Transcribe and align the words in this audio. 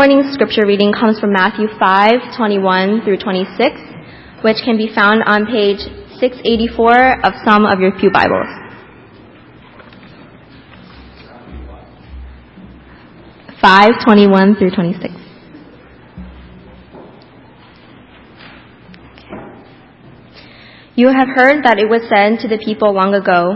morning's 0.00 0.32
scripture 0.32 0.64
reading 0.66 0.94
comes 0.94 1.20
from 1.20 1.30
Matthew 1.30 1.66
5, 1.78 2.34
21 2.34 3.02
through 3.04 3.18
26, 3.18 3.76
which 4.40 4.56
can 4.64 4.78
be 4.78 4.88
found 4.94 5.22
on 5.26 5.44
page 5.44 5.76
684 6.18 7.20
of 7.22 7.34
some 7.44 7.66
of 7.66 7.80
your 7.80 7.92
Pew 8.00 8.10
Bibles. 8.10 8.48
Five 13.60 13.90
twenty-one 14.02 14.56
through 14.56 14.70
twenty-six. 14.70 15.12
You 20.96 21.08
have 21.08 21.28
heard 21.28 21.62
that 21.64 21.76
it 21.78 21.90
was 21.90 22.00
said 22.08 22.40
to 22.40 22.48
the 22.48 22.56
people 22.64 22.94
long 22.94 23.12
ago, 23.12 23.52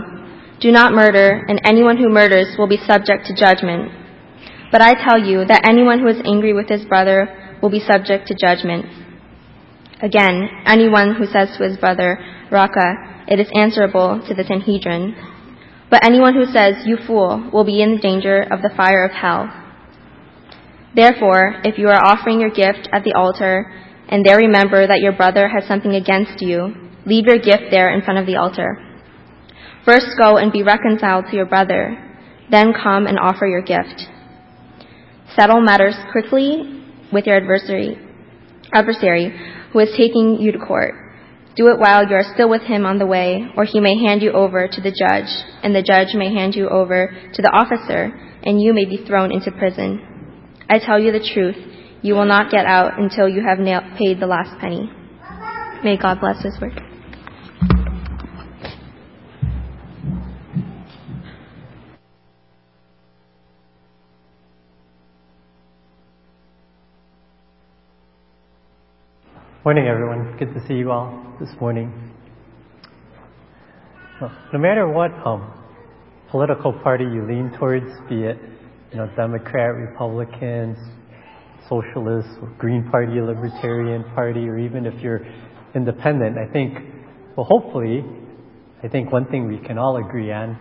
Do 0.61 0.71
not 0.71 0.93
murder, 0.93 1.43
and 1.47 1.59
anyone 1.65 1.97
who 1.97 2.07
murders 2.07 2.53
will 2.55 2.67
be 2.67 2.77
subject 2.77 3.25
to 3.25 3.35
judgment. 3.35 4.04
But 4.75 4.81
I 4.81 4.93
tell 5.07 5.17
you 5.17 5.45
that 5.45 5.65
anyone 5.65 5.99
who 5.99 6.09
is 6.09 6.19
angry 6.25 6.51
with 6.51 6.67
his 6.67 6.83
brother 6.83 7.31
will 7.61 7.69
be 7.69 7.79
subject 7.79 8.27
to 8.27 8.35
judgment. 8.35 8.83
Again, 10.01 10.49
anyone 10.65 11.15
who 11.15 11.25
says 11.27 11.47
to 11.55 11.63
his 11.63 11.77
brother, 11.77 12.19
Raca, 12.51 13.23
it 13.25 13.39
is 13.39 13.47
answerable 13.55 14.21
to 14.27 14.33
the 14.33 14.43
Sanhedrin. 14.43 15.15
But 15.89 16.03
anyone 16.03 16.33
who 16.33 16.43
says, 16.51 16.83
You 16.85 16.97
fool, 17.07 17.51
will 17.53 17.63
be 17.63 17.81
in 17.81 18.01
danger 18.01 18.41
of 18.51 18.61
the 18.61 18.75
fire 18.75 19.05
of 19.05 19.11
hell. 19.11 19.47
Therefore, 20.93 21.61
if 21.63 21.77
you 21.77 21.87
are 21.87 22.05
offering 22.11 22.41
your 22.41 22.51
gift 22.51 22.89
at 22.91 23.05
the 23.05 23.13
altar, 23.13 23.71
and 24.09 24.25
there 24.25 24.39
remember 24.39 24.85
that 24.87 24.99
your 24.99 25.15
brother 25.15 25.47
has 25.47 25.65
something 25.69 25.95
against 25.95 26.41
you, 26.41 26.75
leave 27.05 27.27
your 27.27 27.39
gift 27.39 27.71
there 27.71 27.95
in 27.95 28.01
front 28.01 28.19
of 28.19 28.25
the 28.25 28.35
altar. 28.35 28.75
First 29.85 30.07
go 30.21 30.35
and 30.35 30.51
be 30.51 30.63
reconciled 30.63 31.27
to 31.31 31.37
your 31.37 31.45
brother, 31.45 31.95
then 32.51 32.73
come 32.73 33.07
and 33.07 33.17
offer 33.17 33.47
your 33.47 33.61
gift. 33.61 34.09
Settle 35.35 35.61
matters 35.61 35.95
quickly 36.11 36.81
with 37.11 37.25
your 37.25 37.37
adversary, 37.37 37.97
adversary 38.73 39.33
who 39.71 39.79
is 39.79 39.89
taking 39.97 40.39
you 40.39 40.53
to 40.53 40.59
court. 40.59 40.93
Do 41.55 41.67
it 41.67 41.79
while 41.79 42.07
you 42.07 42.15
are 42.15 42.33
still 42.33 42.49
with 42.49 42.63
him 42.63 42.85
on 42.85 42.99
the 42.99 43.05
way, 43.05 43.45
or 43.57 43.65
he 43.65 43.79
may 43.79 43.97
hand 43.97 44.21
you 44.21 44.31
over 44.31 44.67
to 44.67 44.81
the 44.81 44.91
judge, 44.91 45.31
and 45.63 45.75
the 45.75 45.81
judge 45.81 46.13
may 46.13 46.33
hand 46.33 46.55
you 46.55 46.69
over 46.69 47.13
to 47.33 47.41
the 47.41 47.49
officer, 47.49 48.11
and 48.43 48.61
you 48.61 48.73
may 48.73 48.85
be 48.85 49.05
thrown 49.05 49.31
into 49.31 49.51
prison. 49.51 49.99
I 50.69 50.79
tell 50.79 50.99
you 50.99 51.11
the 51.11 51.29
truth, 51.33 51.57
you 52.01 52.13
will 52.13 52.25
not 52.25 52.51
get 52.51 52.65
out 52.65 52.99
until 52.99 53.27
you 53.27 53.41
have 53.45 53.57
paid 53.97 54.19
the 54.19 54.27
last 54.27 54.59
penny. 54.59 54.89
May 55.83 55.97
God 55.97 56.19
bless 56.19 56.41
His 56.43 56.59
word. 56.61 56.94
Morning, 69.65 69.87
everyone. 69.87 70.37
Good 70.37 70.53
to 70.53 70.63
see 70.67 70.75
you 70.75 70.91
all 70.91 71.35
this 71.39 71.49
morning. 71.59 71.91
No 74.21 74.59
matter 74.59 74.87
what 74.87 75.09
um, 75.25 75.51
political 76.29 76.71
party 76.71 77.03
you 77.03 77.25
lean 77.27 77.51
towards, 77.57 77.87
be 78.07 78.25
it 78.25 78.37
you 78.91 78.97
know 78.99 79.09
Democrat, 79.15 79.73
Republicans, 79.73 80.77
Socialists, 81.67 82.29
Green 82.59 82.87
Party, 82.91 83.19
Libertarian 83.19 84.03
Party, 84.13 84.47
or 84.47 84.59
even 84.59 84.85
if 84.85 85.01
you're 85.01 85.25
independent, 85.73 86.37
I 86.37 86.45
think, 86.53 86.77
well, 87.35 87.47
hopefully, 87.49 88.03
I 88.83 88.87
think 88.87 89.11
one 89.11 89.25
thing 89.25 89.47
we 89.47 89.57
can 89.57 89.79
all 89.79 89.97
agree 89.97 90.31
on 90.31 90.59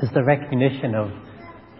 is 0.00 0.10
the 0.12 0.24
recognition 0.24 0.96
of, 0.96 1.12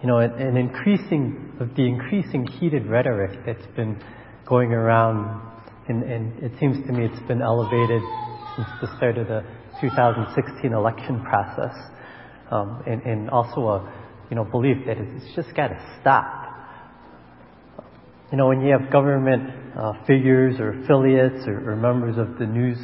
you 0.01 0.07
know, 0.07 0.19
an 0.19 0.55
increasing 0.55 1.51
of 1.59 1.75
the 1.75 1.85
increasing 1.85 2.47
heated 2.47 2.87
rhetoric 2.87 3.41
that's 3.45 3.67
been 3.75 4.01
going 4.47 4.71
around, 4.71 5.51
and, 5.91 6.03
and 6.03 6.43
it 6.43 6.51
seems 6.59 6.77
to 6.87 6.93
me 6.93 7.05
it's 7.05 7.27
been 7.27 7.41
elevated 7.41 8.01
since 8.55 8.67
the 8.81 8.87
start 8.95 9.17
of 9.17 9.27
the 9.27 9.43
2016 9.81 10.71
election 10.71 11.21
process, 11.23 11.75
um, 12.49 12.81
and, 12.87 13.01
and 13.03 13.29
also 13.29 13.61
a, 13.67 13.93
you 14.29 14.35
know, 14.35 14.45
belief 14.45 14.77
that 14.87 14.97
it's 14.97 15.35
just 15.35 15.53
got 15.55 15.67
to 15.67 15.97
stop. 15.99 16.47
You 18.31 18.37
know, 18.37 18.47
when 18.47 18.61
you 18.61 18.71
have 18.71 18.89
government 18.89 19.49
uh, 19.77 19.93
figures 20.07 20.59
or 20.59 20.81
affiliates 20.81 21.45
or, 21.47 21.71
or, 21.71 21.75
members 21.75 22.17
of 22.17 22.39
the 22.39 22.45
news 22.45 22.77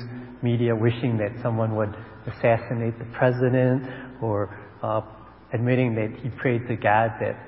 media 0.43 0.75
wishing 0.75 1.17
that 1.17 1.31
someone 1.41 1.75
would 1.75 1.95
assassinate 2.27 2.99
the 2.99 3.07
president 3.13 3.83
or 4.21 4.57
uh, 4.83 5.01
admitting 5.53 5.95
that 5.95 6.19
he 6.21 6.29
prayed 6.29 6.67
to 6.67 6.75
God 6.75 7.11
that 7.21 7.39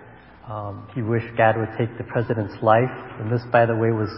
um, 0.50 0.88
he 0.96 1.02
wished 1.02 1.28
God 1.38 1.58
would 1.58 1.70
take 1.78 1.98
the 1.98 2.06
president's 2.06 2.56
life. 2.64 2.96
And 3.20 3.32
this, 3.32 3.42
by 3.52 3.66
the 3.66 3.76
way, 3.76 3.92
was 3.92 4.10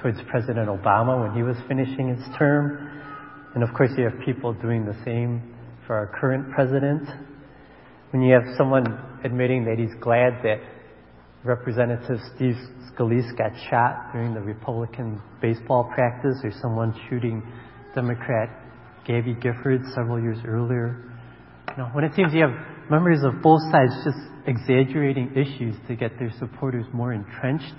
towards 0.00 0.18
President 0.28 0.68
Obama 0.68 1.20
when 1.20 1.36
he 1.36 1.42
was 1.42 1.56
finishing 1.68 2.08
his 2.14 2.24
term. 2.38 2.90
And 3.54 3.62
of 3.62 3.74
course, 3.74 3.90
you 3.96 4.04
have 4.04 4.18
people 4.24 4.52
doing 4.54 4.84
the 4.84 4.96
same 5.04 5.54
for 5.86 5.96
our 5.96 6.06
current 6.20 6.52
president. 6.52 7.08
When 8.12 8.22
you 8.22 8.34
have 8.34 8.44
someone 8.56 8.86
admitting 9.24 9.64
that 9.64 9.78
he's 9.78 9.94
glad 10.00 10.42
that 10.42 10.60
Representative 11.44 12.18
Steve 12.36 12.56
Scalise 12.92 13.36
got 13.36 13.52
shot 13.70 14.12
during 14.12 14.34
the 14.34 14.40
Republican 14.40 15.20
baseball 15.40 15.90
practice, 15.94 16.36
or 16.44 16.52
someone 16.60 16.94
shooting 17.08 17.42
Democrat 17.94 18.50
Gabby 19.06 19.34
Giffords 19.34 19.94
several 19.94 20.20
years 20.20 20.38
earlier. 20.46 21.10
You 21.70 21.76
know, 21.78 21.88
when 21.92 22.04
it 22.04 22.12
seems 22.14 22.34
you 22.34 22.42
have 22.42 22.90
members 22.90 23.20
of 23.24 23.42
both 23.42 23.60
sides 23.70 23.92
just 24.04 24.18
exaggerating 24.46 25.32
issues 25.32 25.76
to 25.88 25.96
get 25.96 26.18
their 26.18 26.32
supporters 26.38 26.84
more 26.92 27.12
entrenched 27.12 27.74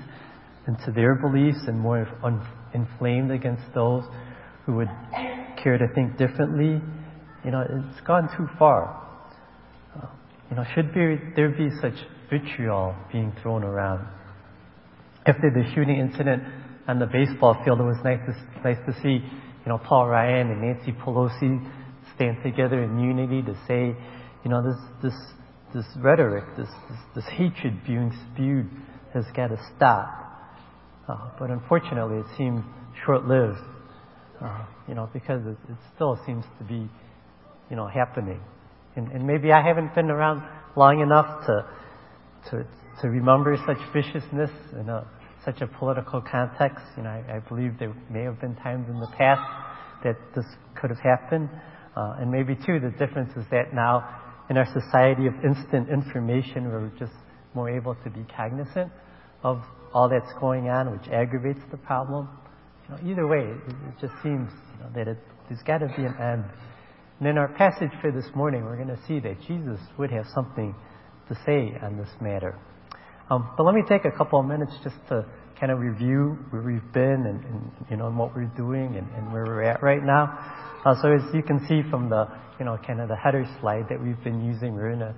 into 0.68 0.92
their 0.92 1.16
beliefs 1.16 1.60
and 1.68 1.80
more 1.80 2.08
un- 2.24 2.46
inflamed 2.74 3.32
against 3.32 3.64
those 3.74 4.04
who 4.66 4.76
would 4.76 4.90
care 5.62 5.78
to 5.78 5.88
think 5.94 6.18
differently, 6.18 6.82
you 7.44 7.52
know, 7.52 7.62
it's 7.62 8.02
gone 8.06 8.30
too 8.38 8.48
far. 8.60 9.02
Uh, 9.96 10.08
you 10.50 10.56
know, 10.56 10.64
should 10.76 10.92
there, 10.94 11.34
there 11.36 11.50
be 11.50 11.70
such 11.82 11.96
vitriol 12.30 12.96
being 13.12 13.34
thrown 13.42 13.64
around. 13.64 14.08
After 15.26 15.52
the 15.52 15.64
shooting 15.74 15.98
incident 15.98 16.44
on 16.88 17.00
the 17.00 17.06
baseball 17.06 17.62
field, 17.64 17.80
it 17.80 17.84
was 17.84 17.98
nice 18.04 18.20
to, 18.26 18.62
nice 18.64 18.78
to 18.86 18.94
see, 19.02 19.24
you 19.24 19.68
know, 19.68 19.78
Paul 19.78 20.08
Ryan 20.08 20.52
and 20.52 20.62
Nancy 20.62 20.92
Pelosi 20.92 21.70
stand 22.16 22.38
together 22.44 22.84
in 22.84 23.00
unity 23.00 23.42
to 23.42 23.56
say, 23.68 23.96
you 24.44 24.50
know, 24.50 24.64
this, 24.64 24.78
this, 25.04 25.20
this 25.74 25.86
rhetoric, 25.98 26.44
this, 26.58 26.68
this, 26.90 27.00
this 27.16 27.26
hatred 27.34 27.84
being 27.86 28.12
spewed 28.34 28.70
has 29.14 29.26
got 29.36 29.48
to 29.48 29.58
stop. 29.76 30.21
Uh, 31.12 31.30
but 31.38 31.50
unfortunately, 31.50 32.18
it 32.20 32.26
seemed 32.38 32.64
short-lived, 33.06 33.60
uh, 34.42 34.66
you 34.88 34.96
know, 34.96 35.10
because 35.12 35.42
it, 35.46 35.58
it, 35.70 35.78
still 35.94 36.18
seems 36.26 36.46
to 36.58 36.64
be, 36.64 36.88
you 37.70 37.76
know, 37.76 37.88
happening. 37.88 38.40
And, 38.96 39.12
and 39.12 39.28
maybe 39.28 39.52
I 39.52 39.62
haven't 39.62 39.94
been 39.94 40.10
around 40.10 40.42
long 40.78 41.02
enough 41.02 41.46
to 41.48 41.66
to, 42.50 42.66
to 43.02 43.10
remember 43.10 43.58
such 43.68 43.78
viciousness 43.94 44.52
in 44.80 44.90
a, 44.90 45.08
such 45.46 45.62
a 45.62 45.68
political 45.68 46.22
context. 46.22 46.84
You 46.98 47.04
know, 47.04 47.10
I, 47.10 47.38
I, 47.38 47.40
believe 47.40 47.78
there 47.80 47.94
may 48.10 48.24
have 48.24 48.40
been 48.40 48.56
times 48.56 48.88
in 48.90 49.00
the 49.00 49.08
past 49.18 49.42
that 50.04 50.18
this 50.36 50.46
could 50.80 50.90
have 50.90 51.00
happened. 51.00 51.50
Uh, 51.96 52.16
and 52.20 52.32
maybe, 52.32 52.56
too, 52.56 52.80
the 52.80 52.92
difference 52.98 53.32
is 53.36 53.44
that 53.52 53.74
now 53.74 54.08
in 54.50 54.58
our 54.58 54.68
society 54.74 55.28
of 55.28 55.34
instant 55.44 55.90
information, 55.90 56.66
we're 56.66 56.92
just 56.98 57.14
more 57.54 57.70
able 57.70 57.96
to 58.04 58.10
be 58.10 58.26
cognizant 58.36 58.92
of 59.44 59.62
all 59.94 60.10
that's 60.10 60.32
going 60.40 60.70
on, 60.70 60.92
which 60.92 61.08
aggravates 61.12 61.62
the 61.72 61.78
problem. 61.78 62.30
You 62.84 62.96
know, 62.96 63.12
either 63.12 63.28
way, 63.28 63.40
it, 63.40 63.70
it 63.70 63.96
just 64.00 64.14
seems 64.24 64.50
you 64.52 64.84
know, 64.84 64.90
that 64.96 65.08
it, 65.08 65.18
there's 65.50 65.62
got 65.64 65.80
to 65.80 65.88
be 65.88 66.04
an 66.04 66.16
end. 66.20 66.46
And 67.20 67.28
in 67.28 67.38
our 67.38 67.50
passage 67.50 67.92
for 68.02 68.12
this 68.12 68.26
morning, 68.36 68.64
we're 68.64 68.78
going 68.78 68.88
to 68.88 69.00
see 69.08 69.20
that 69.20 69.42
Jesus 69.48 69.80
would 69.98 70.12
have 70.12 70.26
something 70.34 70.74
to 71.30 71.36
say 71.46 71.78
on 71.82 71.98
this 71.98 72.10
matter. 72.20 72.58
Um, 73.30 73.50
but 73.56 73.64
let 73.64 73.76
me 73.76 73.84
take 73.88 74.06
a 74.06 74.12
couple 74.12 74.40
of 74.40 74.46
minutes 74.46 74.74
just 74.84 74.96
to 75.10 75.26
kind 75.60 75.72
of 75.72 75.80
review 75.80 76.38
where 76.50 76.62
we've 76.64 76.92
been 76.92 77.26
and, 77.28 77.46
and 77.46 77.72
you 77.90 77.96
know 77.96 78.08
and 78.08 78.18
what 78.18 78.36
we're 78.36 78.52
doing 78.58 78.96
and, 78.98 79.08
and, 79.16 79.32
where 79.32 79.46
we're 79.46 79.62
at 79.62 79.84
right 79.84 80.04
now. 80.04 80.26
Uh, 80.84 80.96
so 81.02 81.14
as 81.14 81.22
you 81.34 81.44
can 81.44 81.66
see 81.68 81.88
from 81.90 82.10
the 82.10 82.28
you 82.60 82.66
know 82.66 82.78
kind 82.86 83.00
of 83.00 83.08
the 83.08 83.16
header 83.16 83.46
slide 83.62 83.86
that 83.88 84.02
we've 84.02 84.22
been 84.24 84.44
using, 84.44 84.74
we're 84.74 84.90
in 84.90 85.00
the 85.00 85.14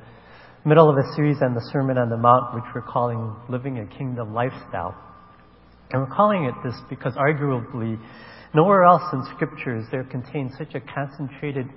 middle 0.66 0.90
of 0.90 0.96
a 0.96 1.16
series 1.16 1.38
on 1.42 1.54
the 1.54 1.70
Sermon 1.74 1.98
on 1.98 2.10
the 2.10 2.16
Mount, 2.16 2.56
which 2.56 2.64
we're 2.74 2.82
calling 2.82 3.36
"Living 3.50 3.80
a 3.80 3.86
Kingdom 3.98 4.34
Lifestyle." 4.34 4.96
And 5.92 6.02
we're 6.02 6.16
calling 6.16 6.46
it 6.46 6.56
this 6.64 6.76
because 6.90 7.14
arguably 7.16 8.00
nowhere 8.54 8.84
else 8.84 9.04
in 9.12 9.24
Scripture 9.36 9.78
is 9.78 9.86
there 9.92 10.06
contained 10.06 10.52
such 10.58 10.74
a 10.74 10.80
concentrated, 10.80 11.68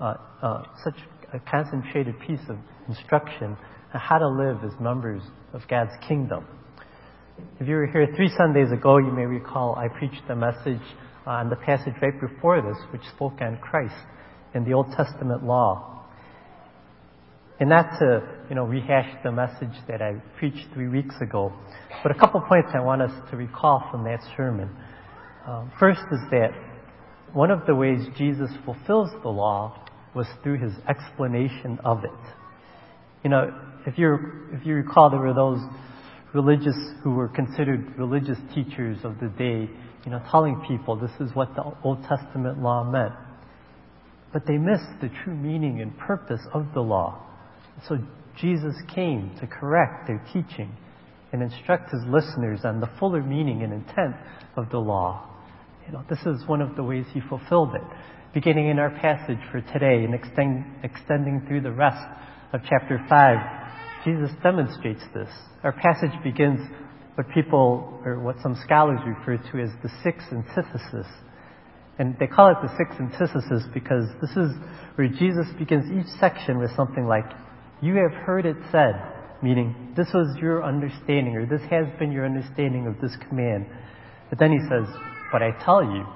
uh, 0.00 0.14
uh, 0.42 0.62
such 0.82 0.96
a 1.32 1.38
concentrated 1.38 2.18
piece 2.18 2.40
of 2.48 2.58
instruction 2.88 3.56
on 3.94 4.00
how 4.00 4.18
to 4.18 4.28
live 4.28 4.58
as 4.64 4.72
members 4.80 5.22
of 5.52 5.60
God's 5.68 5.92
kingdom. 6.08 6.44
If 7.60 7.68
you 7.68 7.76
were 7.76 7.86
here 7.86 8.08
three 8.16 8.30
Sundays 8.36 8.72
ago, 8.72 8.98
you 8.98 9.12
may 9.12 9.24
recall 9.24 9.76
I 9.76 9.86
preached 9.86 10.22
a 10.28 10.34
message 10.34 10.82
on 11.26 11.48
the 11.48 11.56
passage 11.56 11.94
right 12.02 12.20
before 12.20 12.60
this, 12.60 12.76
which 12.92 13.02
spoke 13.14 13.40
on 13.40 13.58
Christ 13.58 13.94
and 14.52 14.66
the 14.66 14.72
Old 14.72 14.92
Testament 14.96 15.44
law. 15.44 15.91
And 17.62 17.70
not 17.70 17.96
to 18.00 18.22
you 18.48 18.56
know, 18.56 18.64
rehash 18.64 19.08
the 19.22 19.30
message 19.30 19.70
that 19.86 20.02
I 20.02 20.14
preached 20.36 20.66
three 20.74 20.88
weeks 20.88 21.14
ago. 21.20 21.52
But 22.02 22.10
a 22.10 22.18
couple 22.18 22.40
points 22.40 22.70
I 22.74 22.80
want 22.80 23.02
us 23.02 23.12
to 23.30 23.36
recall 23.36 23.86
from 23.88 24.02
that 24.02 24.18
sermon. 24.36 24.68
Um, 25.46 25.70
first 25.78 26.00
is 26.10 26.18
that 26.32 26.50
one 27.32 27.52
of 27.52 27.64
the 27.66 27.76
ways 27.76 28.00
Jesus 28.18 28.50
fulfills 28.64 29.10
the 29.22 29.28
law 29.28 29.86
was 30.12 30.26
through 30.42 30.58
his 30.58 30.72
explanation 30.88 31.78
of 31.84 32.02
it. 32.02 32.10
You 33.22 33.30
know, 33.30 33.54
if 33.86 33.96
you 33.96 34.18
if 34.50 34.66
you 34.66 34.74
recall, 34.74 35.10
there 35.10 35.20
were 35.20 35.32
those 35.32 35.60
religious 36.34 36.74
who 37.04 37.12
were 37.12 37.28
considered 37.28 37.96
religious 37.96 38.38
teachers 38.56 38.98
of 39.04 39.20
the 39.20 39.28
day, 39.38 39.70
you 40.04 40.10
know, 40.10 40.20
telling 40.32 40.60
people 40.66 40.96
this 40.96 41.12
is 41.20 41.32
what 41.36 41.54
the 41.54 41.62
Old 41.84 42.02
Testament 42.08 42.60
law 42.60 42.82
meant. 42.82 43.14
But 44.32 44.48
they 44.48 44.58
missed 44.58 45.00
the 45.00 45.10
true 45.22 45.36
meaning 45.36 45.80
and 45.80 45.96
purpose 45.96 46.40
of 46.52 46.66
the 46.74 46.80
law. 46.80 47.28
So 47.88 47.98
Jesus 48.38 48.74
came 48.94 49.36
to 49.40 49.46
correct 49.46 50.06
their 50.06 50.24
teaching 50.32 50.74
and 51.32 51.42
instruct 51.42 51.90
his 51.90 52.02
listeners 52.06 52.60
on 52.64 52.80
the 52.80 52.90
fuller 52.98 53.22
meaning 53.22 53.62
and 53.62 53.72
intent 53.72 54.14
of 54.56 54.70
the 54.70 54.78
law. 54.78 55.28
You 55.86 55.92
know, 55.92 56.04
this 56.08 56.20
is 56.20 56.46
one 56.46 56.60
of 56.60 56.76
the 56.76 56.82
ways 56.82 57.06
he 57.12 57.20
fulfilled 57.28 57.74
it. 57.74 57.82
Beginning 58.34 58.68
in 58.68 58.78
our 58.78 58.90
passage 58.90 59.38
for 59.50 59.60
today 59.60 60.04
and 60.04 60.14
extend, 60.14 60.64
extending 60.82 61.44
through 61.46 61.62
the 61.62 61.72
rest 61.72 62.04
of 62.52 62.60
chapter 62.68 63.04
5, 63.08 63.36
Jesus 64.04 64.30
demonstrates 64.42 65.02
this. 65.14 65.28
Our 65.62 65.72
passage 65.72 66.12
begins 66.22 66.60
what 67.14 67.28
people, 67.30 68.00
or 68.04 68.20
what 68.20 68.36
some 68.42 68.56
scholars 68.64 69.00
refer 69.06 69.36
to 69.36 69.62
as 69.62 69.70
the 69.82 69.90
six 70.02 70.24
antithesis. 70.32 71.06
And 71.98 72.16
they 72.18 72.26
call 72.26 72.48
it 72.50 72.56
the 72.62 72.74
six 72.76 72.98
antithesis 72.98 73.64
because 73.74 74.04
this 74.20 74.30
is 74.30 74.50
where 74.94 75.08
Jesus 75.08 75.46
begins 75.58 75.84
each 75.92 76.10
section 76.18 76.58
with 76.58 76.70
something 76.74 77.06
like, 77.06 77.26
You 77.82 77.96
have 77.96 78.12
heard 78.12 78.46
it 78.46 78.56
said, 78.70 78.94
meaning 79.42 79.92
this 79.96 80.06
was 80.14 80.36
your 80.40 80.64
understanding, 80.64 81.36
or 81.36 81.46
this 81.46 81.68
has 81.68 81.86
been 81.98 82.12
your 82.12 82.24
understanding 82.24 82.86
of 82.86 83.00
this 83.00 83.16
command. 83.28 83.66
But 84.30 84.38
then 84.38 84.52
he 84.52 84.60
says, 84.70 84.86
But 85.32 85.42
I 85.42 85.50
tell 85.64 85.82
you, 85.82 86.06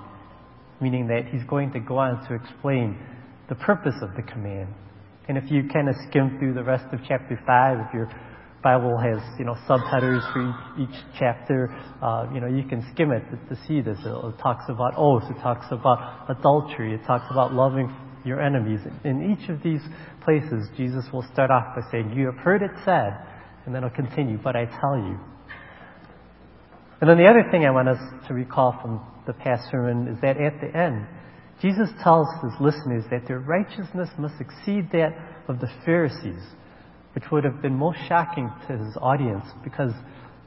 meaning 0.80 1.08
that 1.08 1.26
he's 1.32 1.42
going 1.44 1.72
to 1.72 1.80
go 1.80 1.98
on 1.98 2.24
to 2.28 2.34
explain 2.34 2.96
the 3.48 3.56
purpose 3.56 3.96
of 4.00 4.10
the 4.14 4.22
command. 4.22 4.68
And 5.28 5.36
if 5.36 5.50
you 5.50 5.68
kind 5.72 5.88
of 5.88 5.96
skim 6.08 6.38
through 6.38 6.54
the 6.54 6.62
rest 6.62 6.84
of 6.92 7.00
chapter 7.06 7.38
5, 7.44 7.78
if 7.88 7.94
your 7.94 8.08
Bible 8.62 8.96
has, 8.98 9.18
you 9.38 9.44
know, 9.44 9.56
subheaders 9.68 10.22
for 10.32 10.48
each, 10.78 10.88
each 10.88 10.96
chapter, 11.18 11.68
uh, 12.00 12.26
you 12.32 12.40
know, 12.40 12.46
you 12.46 12.62
can 12.62 12.86
skim 12.94 13.10
it 13.10 13.22
to, 13.30 13.54
to 13.54 13.60
see 13.66 13.80
this. 13.80 13.98
It, 14.04 14.08
it, 14.08 14.38
talks 14.38 14.64
about 14.68 14.94
oaths, 14.96 15.26
it 15.30 15.40
talks 15.42 15.66
about 15.70 16.30
adultery, 16.30 16.94
it 16.94 17.04
talks 17.06 17.26
about 17.30 17.52
loving 17.52 17.92
your 18.26 18.40
enemies. 18.40 18.80
In 19.04 19.32
each 19.32 19.48
of 19.48 19.62
these 19.62 19.80
places, 20.22 20.68
Jesus 20.76 21.04
will 21.12 21.24
start 21.32 21.50
off 21.50 21.76
by 21.76 21.82
saying, 21.90 22.12
You 22.16 22.26
have 22.26 22.36
heard 22.36 22.62
it 22.62 22.72
said, 22.84 23.16
and 23.64 23.74
then 23.74 23.82
he'll 23.82 23.90
continue, 23.90 24.38
but 24.42 24.56
I 24.56 24.66
tell 24.66 24.96
you. 24.96 25.18
And 27.00 27.10
then 27.10 27.18
the 27.18 27.26
other 27.26 27.44
thing 27.50 27.64
I 27.64 27.70
want 27.70 27.88
us 27.88 27.98
to 28.28 28.34
recall 28.34 28.78
from 28.80 29.00
the 29.26 29.32
past 29.32 29.70
sermon 29.70 30.08
is 30.08 30.20
that 30.22 30.38
at 30.38 30.60
the 30.60 30.76
end, 30.76 31.06
Jesus 31.60 31.88
tells 32.02 32.26
his 32.42 32.52
listeners 32.60 33.04
that 33.10 33.26
their 33.26 33.38
righteousness 33.38 34.08
must 34.18 34.34
exceed 34.40 34.90
that 34.92 35.16
of 35.48 35.60
the 35.60 35.68
Pharisees, 35.84 36.42
which 37.14 37.24
would 37.30 37.44
have 37.44 37.62
been 37.62 37.74
most 37.74 37.98
shocking 38.08 38.50
to 38.66 38.76
his 38.76 38.96
audience 39.00 39.44
because 39.64 39.92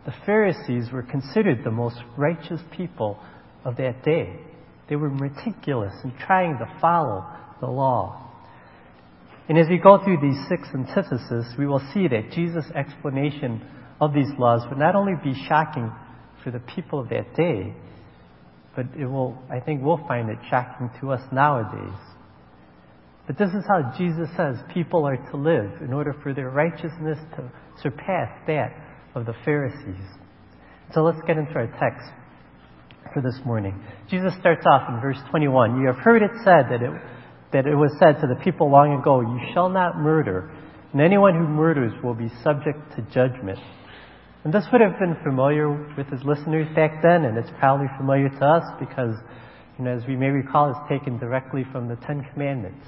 the 0.05 0.13
Pharisees 0.25 0.91
were 0.91 1.03
considered 1.03 1.63
the 1.63 1.71
most 1.71 1.97
righteous 2.17 2.61
people 2.75 3.19
of 3.65 3.75
that 3.77 4.03
day. 4.03 4.39
They 4.87 4.95
were 4.95 5.09
meticulous 5.09 5.93
in 6.03 6.13
trying 6.25 6.57
to 6.57 6.77
follow 6.79 7.25
the 7.59 7.67
law. 7.67 8.25
And 9.47 9.57
as 9.57 9.67
we 9.67 9.77
go 9.77 10.03
through 10.03 10.17
these 10.21 10.39
six 10.47 10.67
antitheses, 10.73 11.45
we 11.57 11.65
will 11.65 11.81
see 11.93 12.07
that 12.07 12.31
Jesus' 12.31 12.65
explanation 12.75 13.61
of 13.99 14.13
these 14.13 14.29
laws 14.37 14.61
would 14.69 14.77
not 14.77 14.95
only 14.95 15.13
be 15.23 15.33
shocking 15.47 15.91
for 16.43 16.51
the 16.51 16.59
people 16.59 16.99
of 16.99 17.09
that 17.09 17.35
day, 17.35 17.73
but 18.75 18.85
it 18.97 19.07
will, 19.07 19.37
I 19.51 19.59
think 19.59 19.81
we'll 19.83 20.05
find 20.07 20.29
it 20.29 20.37
shocking 20.49 20.91
to 21.01 21.11
us 21.11 21.21
nowadays. 21.31 21.97
But 23.27 23.37
this 23.37 23.49
is 23.49 23.63
how 23.67 23.93
Jesus 23.97 24.29
says 24.37 24.57
people 24.73 25.05
are 25.05 25.17
to 25.17 25.37
live 25.37 25.81
in 25.81 25.93
order 25.93 26.15
for 26.23 26.33
their 26.33 26.49
righteousness 26.49 27.17
to 27.35 27.51
surpass 27.81 28.29
that 28.47 28.73
of 29.15 29.25
the 29.25 29.35
Pharisees. 29.45 30.05
So 30.93 31.01
let's 31.01 31.19
get 31.27 31.37
into 31.37 31.53
our 31.53 31.67
text 31.67 32.09
for 33.13 33.21
this 33.21 33.39
morning. 33.45 33.79
Jesus 34.09 34.33
starts 34.39 34.65
off 34.65 34.89
in 34.89 35.01
verse 35.01 35.19
21. 35.29 35.79
You 35.79 35.87
have 35.87 35.97
heard 35.97 36.21
it 36.21 36.31
said 36.43 36.69
that 36.69 36.81
it, 36.81 36.91
that 37.51 37.65
it 37.65 37.75
was 37.75 37.91
said 37.99 38.21
to 38.21 38.27
the 38.27 38.39
people 38.43 38.69
long 38.69 38.99
ago, 38.99 39.21
You 39.21 39.39
shall 39.53 39.69
not 39.69 39.97
murder, 39.97 40.51
and 40.91 41.01
anyone 41.01 41.33
who 41.33 41.47
murders 41.47 41.93
will 42.03 42.13
be 42.13 42.29
subject 42.43 42.79
to 42.95 43.01
judgment. 43.13 43.59
And 44.43 44.53
this 44.53 44.65
would 44.71 44.81
have 44.81 44.97
been 44.99 45.17
familiar 45.23 45.69
with 45.97 46.07
his 46.07 46.23
listeners 46.23 46.67
back 46.75 47.01
then, 47.01 47.25
and 47.25 47.37
it's 47.37 47.49
probably 47.59 47.87
familiar 47.97 48.29
to 48.29 48.45
us 48.45 48.63
because, 48.79 49.15
you 49.77 49.85
know, 49.85 49.91
as 49.97 50.05
we 50.07 50.15
may 50.15 50.29
recall, 50.29 50.69
it's 50.69 50.89
taken 50.89 51.17
directly 51.17 51.65
from 51.71 51.89
the 51.89 51.97
Ten 51.97 52.25
Commandments. 52.33 52.85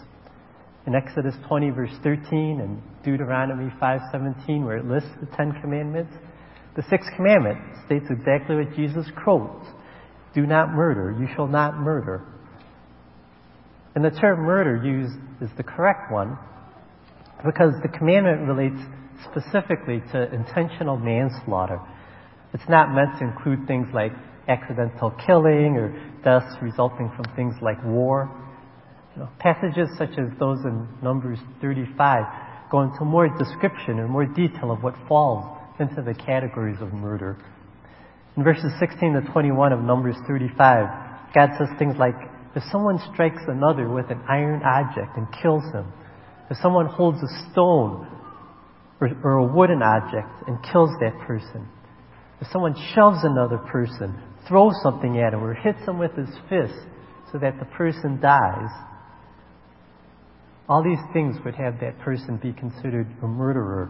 In 0.88 0.96
Exodus 0.96 1.36
20, 1.48 1.70
verse 1.72 1.94
13, 2.04 2.62
and 2.62 2.82
Deuteronomy 3.04 3.72
5:17, 3.80 4.66
where 4.66 4.78
it 4.78 4.86
lists 4.86 5.12
the 5.20 5.28
Ten 5.38 5.52
Commandments, 5.62 6.14
the 6.76 6.84
sixth 6.84 7.12
commandment 7.16 7.60
states 7.86 8.06
exactly 8.10 8.56
what 8.56 8.74
Jesus 8.74 9.06
quotes: 9.24 9.68
"Do 10.34 10.48
not 10.48 10.72
murder. 10.72 11.12
You 11.20 11.28
shall 11.36 11.48
not 11.48 11.78
murder." 11.78 12.22
And 13.96 14.06
the 14.06 14.12
term 14.12 14.42
"murder" 14.42 14.82
used 14.84 15.18
is 15.42 15.50
the 15.58 15.64
correct 15.64 16.12
one 16.12 16.38
because 17.44 17.74
the 17.82 17.90
commandment 17.90 18.48
relates 18.48 18.80
specifically 19.30 20.02
to 20.12 20.34
intentional 20.34 20.98
manslaughter. 20.98 21.80
It's 22.54 22.68
not 22.70 22.94
meant 22.94 23.20
to 23.20 23.26
include 23.26 23.68
things 23.68 23.88
like 23.94 24.12
accidental 24.48 25.12
killing 25.26 25.78
or 25.78 25.90
deaths 26.24 26.56
resulting 26.62 27.12
from 27.16 27.26
things 27.36 27.56
like 27.62 27.84
war. 27.84 28.30
You 29.16 29.24
know, 29.24 29.30
passages 29.40 29.90
such 29.98 30.12
as 30.12 30.28
those 30.40 30.60
in 30.64 30.88
Numbers 31.02 31.40
35 31.62 32.26
go 32.72 32.82
into 32.82 33.04
more 33.04 33.28
description 33.38 34.00
and 34.00 34.10
more 34.10 34.26
detail 34.26 34.72
of 34.72 34.82
what 34.82 34.96
falls 35.08 35.58
into 35.80 36.02
the 36.02 36.14
categories 36.14 36.78
of 36.82 36.94
murder. 36.94 37.38
In 38.38 38.44
verses 38.44 38.72
16 38.80 39.14
to 39.14 39.32
21 39.32 39.74
of 39.74 39.82
Numbers 39.82 40.16
35, 40.28 41.34
God 41.34 41.50
says 41.58 41.68
things 41.78 41.96
like, 41.98 42.16
if 42.56 42.64
someone 42.72 43.00
strikes 43.14 43.42
another 43.48 43.90
with 43.90 44.10
an 44.10 44.22
iron 44.28 44.62
object 44.64 45.18
and 45.18 45.28
kills 45.42 45.64
him, 45.72 45.92
if 46.50 46.58
someone 46.62 46.88
holds 46.88 47.18
a 47.24 47.52
stone 47.52 48.08
or, 49.02 49.10
or 49.24 49.32
a 49.38 49.46
wooden 49.46 49.82
object 49.82 50.48
and 50.48 50.58
kills 50.72 50.92
that 51.00 51.18
person. 51.26 51.68
If 52.40 52.48
someone 52.52 52.76
shoves 52.94 53.20
another 53.24 53.58
person, 53.58 54.22
throws 54.48 54.74
something 54.84 55.20
at 55.20 55.34
him, 55.34 55.44
or 55.44 55.54
hits 55.54 55.80
him 55.88 55.98
with 55.98 56.16
his 56.16 56.30
fist 56.50 56.80
so 57.32 57.40
that 57.40 57.60
the 57.60 57.66
person 57.66 58.20
dies, 58.22 58.70
all 60.70 60.84
these 60.84 61.00
things 61.14 61.38
would 61.44 61.56
have 61.56 61.80
that 61.82 62.00
person 62.00 62.38
be 62.38 62.54
considered 62.54 63.08
a 63.22 63.28
murderer. 63.28 63.90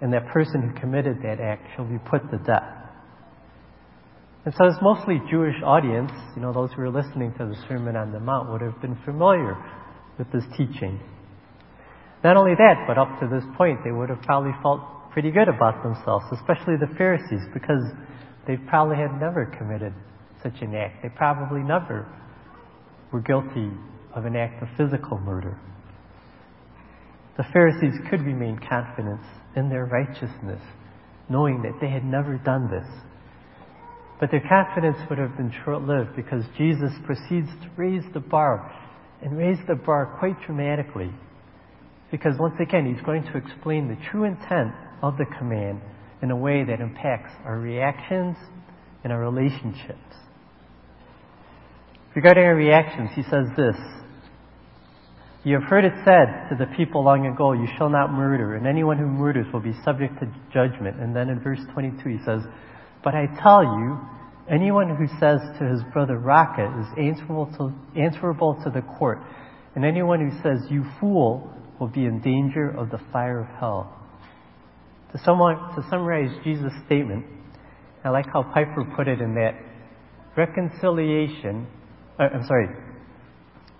And 0.00 0.12
that 0.12 0.28
person 0.28 0.62
who 0.62 0.80
committed 0.80 1.18
that 1.22 1.40
act 1.40 1.66
shall 1.76 1.84
be 1.84 1.98
put 1.98 2.30
to 2.30 2.38
death. 2.38 2.79
And 4.44 4.54
so 4.54 4.70
this 4.70 4.78
mostly 4.80 5.20
Jewish 5.30 5.56
audience, 5.64 6.10
you 6.34 6.40
know, 6.40 6.52
those 6.52 6.70
who 6.72 6.80
were 6.80 6.90
listening 6.90 7.32
to 7.36 7.44
the 7.44 7.56
Sermon 7.68 7.94
on 7.94 8.10
the 8.10 8.20
Mount 8.20 8.50
would 8.50 8.62
have 8.62 8.80
been 8.80 8.96
familiar 9.04 9.54
with 10.18 10.32
this 10.32 10.44
teaching. 10.56 10.98
Not 12.24 12.36
only 12.36 12.54
that, 12.54 12.84
but 12.86 12.96
up 12.96 13.20
to 13.20 13.28
this 13.28 13.44
point, 13.56 13.80
they 13.84 13.92
would 13.92 14.08
have 14.08 14.22
probably 14.22 14.52
felt 14.62 14.80
pretty 15.12 15.30
good 15.30 15.48
about 15.48 15.82
themselves, 15.82 16.24
especially 16.32 16.76
the 16.80 16.94
Pharisees, 16.96 17.48
because 17.52 17.82
they 18.46 18.56
probably 18.56 18.96
had 18.96 19.12
never 19.20 19.44
committed 19.58 19.92
such 20.42 20.60
an 20.62 20.74
act. 20.74 21.02
They 21.02 21.10
probably 21.10 21.60
never 21.60 22.08
were 23.12 23.20
guilty 23.20 23.70
of 24.14 24.24
an 24.24 24.36
act 24.36 24.62
of 24.62 24.68
physical 24.76 25.18
murder. 25.18 25.58
The 27.36 27.44
Pharisees 27.52 27.94
could 28.08 28.22
remain 28.22 28.58
confident 28.58 29.20
in 29.56 29.68
their 29.68 29.84
righteousness, 29.84 30.62
knowing 31.28 31.62
that 31.62 31.78
they 31.80 31.90
had 31.90 32.04
never 32.04 32.36
done 32.36 32.70
this. 32.70 32.88
But 34.20 34.30
their 34.30 34.46
confidence 34.46 34.98
would 35.08 35.18
have 35.18 35.34
been 35.38 35.52
short 35.64 35.82
lived 35.82 36.14
because 36.14 36.44
Jesus 36.58 36.92
proceeds 37.06 37.48
to 37.48 37.70
raise 37.76 38.04
the 38.12 38.20
bar, 38.20 38.70
and 39.22 39.36
raise 39.36 39.58
the 39.66 39.74
bar 39.74 40.16
quite 40.18 40.36
dramatically. 40.46 41.10
Because 42.10 42.38
once 42.38 42.56
again, 42.60 42.92
he's 42.92 43.04
going 43.04 43.22
to 43.24 43.36
explain 43.38 43.88
the 43.88 43.96
true 44.10 44.24
intent 44.24 44.72
of 45.02 45.16
the 45.16 45.24
command 45.38 45.80
in 46.22 46.30
a 46.30 46.36
way 46.36 46.64
that 46.64 46.80
impacts 46.80 47.32
our 47.44 47.58
reactions 47.58 48.36
and 49.02 49.12
our 49.12 49.20
relationships. 49.20 49.96
Regarding 52.14 52.44
our 52.44 52.56
reactions, 52.56 53.10
he 53.14 53.22
says 53.22 53.46
this 53.56 53.76
You 55.44 55.54
have 55.54 55.68
heard 55.70 55.84
it 55.84 55.94
said 56.04 56.50
to 56.50 56.56
the 56.58 56.66
people 56.76 57.04
long 57.04 57.26
ago, 57.26 57.52
You 57.52 57.68
shall 57.78 57.88
not 57.88 58.12
murder, 58.12 58.56
and 58.56 58.66
anyone 58.66 58.98
who 58.98 59.06
murders 59.06 59.46
will 59.52 59.60
be 59.60 59.74
subject 59.84 60.20
to 60.20 60.26
judgment. 60.52 61.00
And 61.00 61.16
then 61.16 61.30
in 61.30 61.40
verse 61.40 61.60
22, 61.72 62.08
he 62.08 62.18
says, 62.26 62.40
But 63.02 63.14
I 63.14 63.26
tell 63.42 63.62
you, 63.62 63.98
anyone 64.48 64.94
who 64.94 65.06
says 65.18 65.40
to 65.58 65.64
his 65.66 65.82
brother, 65.92 66.18
Raca, 66.18 66.66
is 66.80 66.98
answerable 66.98 67.46
to, 67.58 68.00
answerable 68.00 68.60
to 68.64 68.70
the 68.70 68.82
court. 68.82 69.18
And 69.74 69.84
anyone 69.84 70.28
who 70.28 70.36
says, 70.42 70.70
You 70.70 70.84
fool, 70.98 71.50
will 71.78 71.88
be 71.88 72.04
in 72.04 72.20
danger 72.20 72.68
of 72.68 72.90
the 72.90 73.00
fire 73.12 73.40
of 73.40 73.46
hell. 73.58 73.96
To, 75.12 75.18
someone, 75.24 75.56
to 75.74 75.84
summarize 75.88 76.30
Jesus' 76.44 76.72
statement, 76.86 77.24
I 78.04 78.10
like 78.10 78.26
how 78.32 78.42
Piper 78.42 78.84
put 78.96 79.08
it 79.08 79.20
in 79.20 79.34
that 79.34 79.54
reconciliation, 80.36 81.66
uh, 82.18 82.24
I'm 82.34 82.46
sorry, 82.46 82.68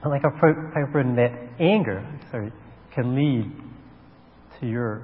I 0.03 0.09
like 0.09 0.23
how 0.23 0.31
Piper 0.31 1.01
in 1.01 1.15
that 1.17 1.33
anger, 1.61 2.05
sorry, 2.31 2.53
can 2.95 3.15
lead 3.15 3.53
to 4.61 4.67
your, 4.67 5.03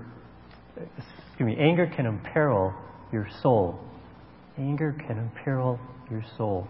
excuse 0.77 1.47
me, 1.47 1.57
anger 1.59 1.91
can 1.95 2.07
imperil 2.07 2.75
your 3.13 3.29
soul. 3.43 3.79
Anger 4.59 4.95
can 5.07 5.19
imperil 5.19 5.79
your 6.11 6.25
soul. 6.39 6.67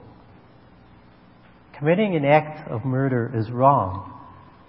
Committing 1.78 2.16
an 2.16 2.24
act 2.24 2.68
of 2.70 2.84
murder 2.84 3.32
is 3.34 3.50
wrong, 3.50 4.12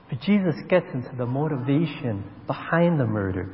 but 0.10 0.22
Jesus 0.22 0.56
gets 0.70 0.86
into 0.94 1.16
the 1.18 1.26
motivation 1.26 2.24
behind 2.46 3.00
the 3.00 3.06
murder. 3.06 3.50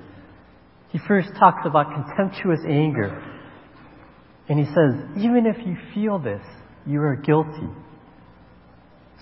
He 0.91 0.99
first 1.07 1.29
talks 1.39 1.65
about 1.65 1.93
contemptuous 1.93 2.59
anger, 2.67 3.23
and 4.49 4.59
he 4.59 4.65
says, 4.65 5.23
even 5.23 5.45
if 5.45 5.65
you 5.65 5.77
feel 5.93 6.19
this, 6.19 6.41
you 6.85 7.01
are 7.01 7.15
guilty. 7.15 7.69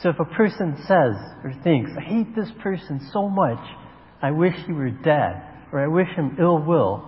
So 0.01 0.09
if 0.09 0.19
a 0.19 0.25
person 0.25 0.75
says 0.87 1.15
or 1.43 1.53
thinks, 1.63 1.91
I 1.95 2.01
hate 2.01 2.35
this 2.35 2.49
person 2.63 3.07
so 3.13 3.29
much, 3.29 3.59
I 4.21 4.31
wish 4.31 4.55
he 4.65 4.73
were 4.73 4.89
dead, 4.89 5.43
or 5.71 5.83
I 5.83 5.87
wish 5.87 6.07
him 6.15 6.37
ill 6.39 6.57
will, 6.57 7.07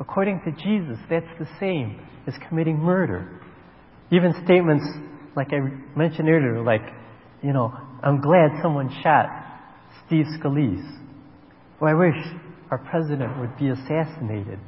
according 0.00 0.40
to 0.44 0.50
Jesus, 0.62 0.98
that's 1.08 1.26
the 1.38 1.48
same 1.60 2.00
as 2.26 2.34
committing 2.48 2.78
murder. 2.78 3.40
Even 4.10 4.34
statements 4.44 4.84
like 5.36 5.52
I 5.52 5.60
mentioned 5.96 6.28
earlier, 6.28 6.62
like, 6.62 6.82
you 7.42 7.52
know, 7.52 7.72
I'm 8.02 8.20
glad 8.20 8.62
someone 8.62 8.90
shot 9.02 9.26
Steve 10.06 10.24
Scalise. 10.40 10.98
Or 11.78 11.90
I 11.90 11.94
wish 11.94 12.16
our 12.70 12.78
president 12.78 13.38
would 13.38 13.56
be 13.58 13.68
assassinated. 13.68 14.58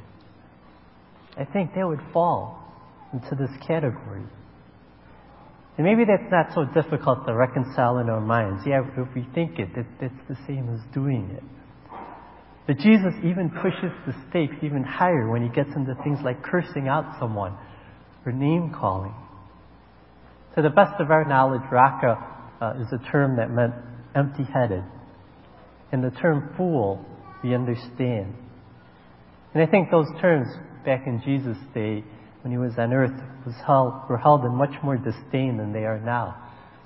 I 1.35 1.45
think 1.45 1.73
that 1.73 1.87
would 1.87 2.01
fall 2.13 2.63
into 3.11 3.35
this 3.35 3.49
category. 3.65 4.23
And 5.77 5.85
maybe 5.85 6.03
that's 6.05 6.29
not 6.31 6.53
so 6.53 6.65
difficult 6.65 7.25
to 7.25 7.33
reconcile 7.33 7.97
in 7.97 8.09
our 8.09 8.21
minds. 8.21 8.63
Yeah, 8.67 8.81
if 8.95 9.15
we 9.15 9.25
think 9.33 9.57
it, 9.57 9.73
that, 9.75 9.85
that's 9.99 10.27
the 10.27 10.37
same 10.45 10.69
as 10.71 10.79
doing 10.93 11.31
it. 11.35 11.43
But 12.69 12.77
Jesus 12.77 13.15
even 13.23 13.49
pushes 13.49 13.91
the 14.05 14.13
stakes 14.29 14.53
even 14.61 14.83
higher 14.83 15.27
when 15.27 15.41
he 15.41 15.49
gets 15.49 15.71
into 15.75 15.95
things 16.03 16.19
like 16.23 16.43
cursing 16.43 16.87
out 16.87 17.17
someone 17.19 17.57
or 18.27 18.31
name 18.31 18.75
calling. 18.79 19.15
To 20.55 20.61
the 20.61 20.69
best 20.69 20.93
of 20.99 21.09
our 21.09 21.27
knowledge, 21.27 21.63
Raca 21.71 22.15
uh, 22.61 22.73
is 22.79 22.85
a 22.93 23.11
term 23.11 23.37
that 23.37 23.49
meant 23.49 23.73
empty 24.13 24.43
headed. 24.43 24.83
And 25.91 26.03
the 26.03 26.11
term 26.11 26.53
fool, 26.55 27.03
we 27.43 27.55
understand. 27.55 28.35
And 29.55 29.63
I 29.63 29.65
think 29.65 29.89
those 29.89 30.05
terms 30.21 30.47
back 30.85 31.07
in 31.07 31.23
Jesus' 31.25 31.57
day, 31.73 32.03
when 32.43 32.51
he 32.51 32.59
was 32.59 32.73
on 32.77 32.93
earth, 32.93 33.19
was 33.47 33.55
held, 33.65 33.93
were 34.07 34.19
held 34.19 34.45
in 34.45 34.53
much 34.53 34.75
more 34.83 34.95
disdain 34.95 35.57
than 35.57 35.73
they 35.73 35.85
are 35.85 35.99
now. 35.99 36.37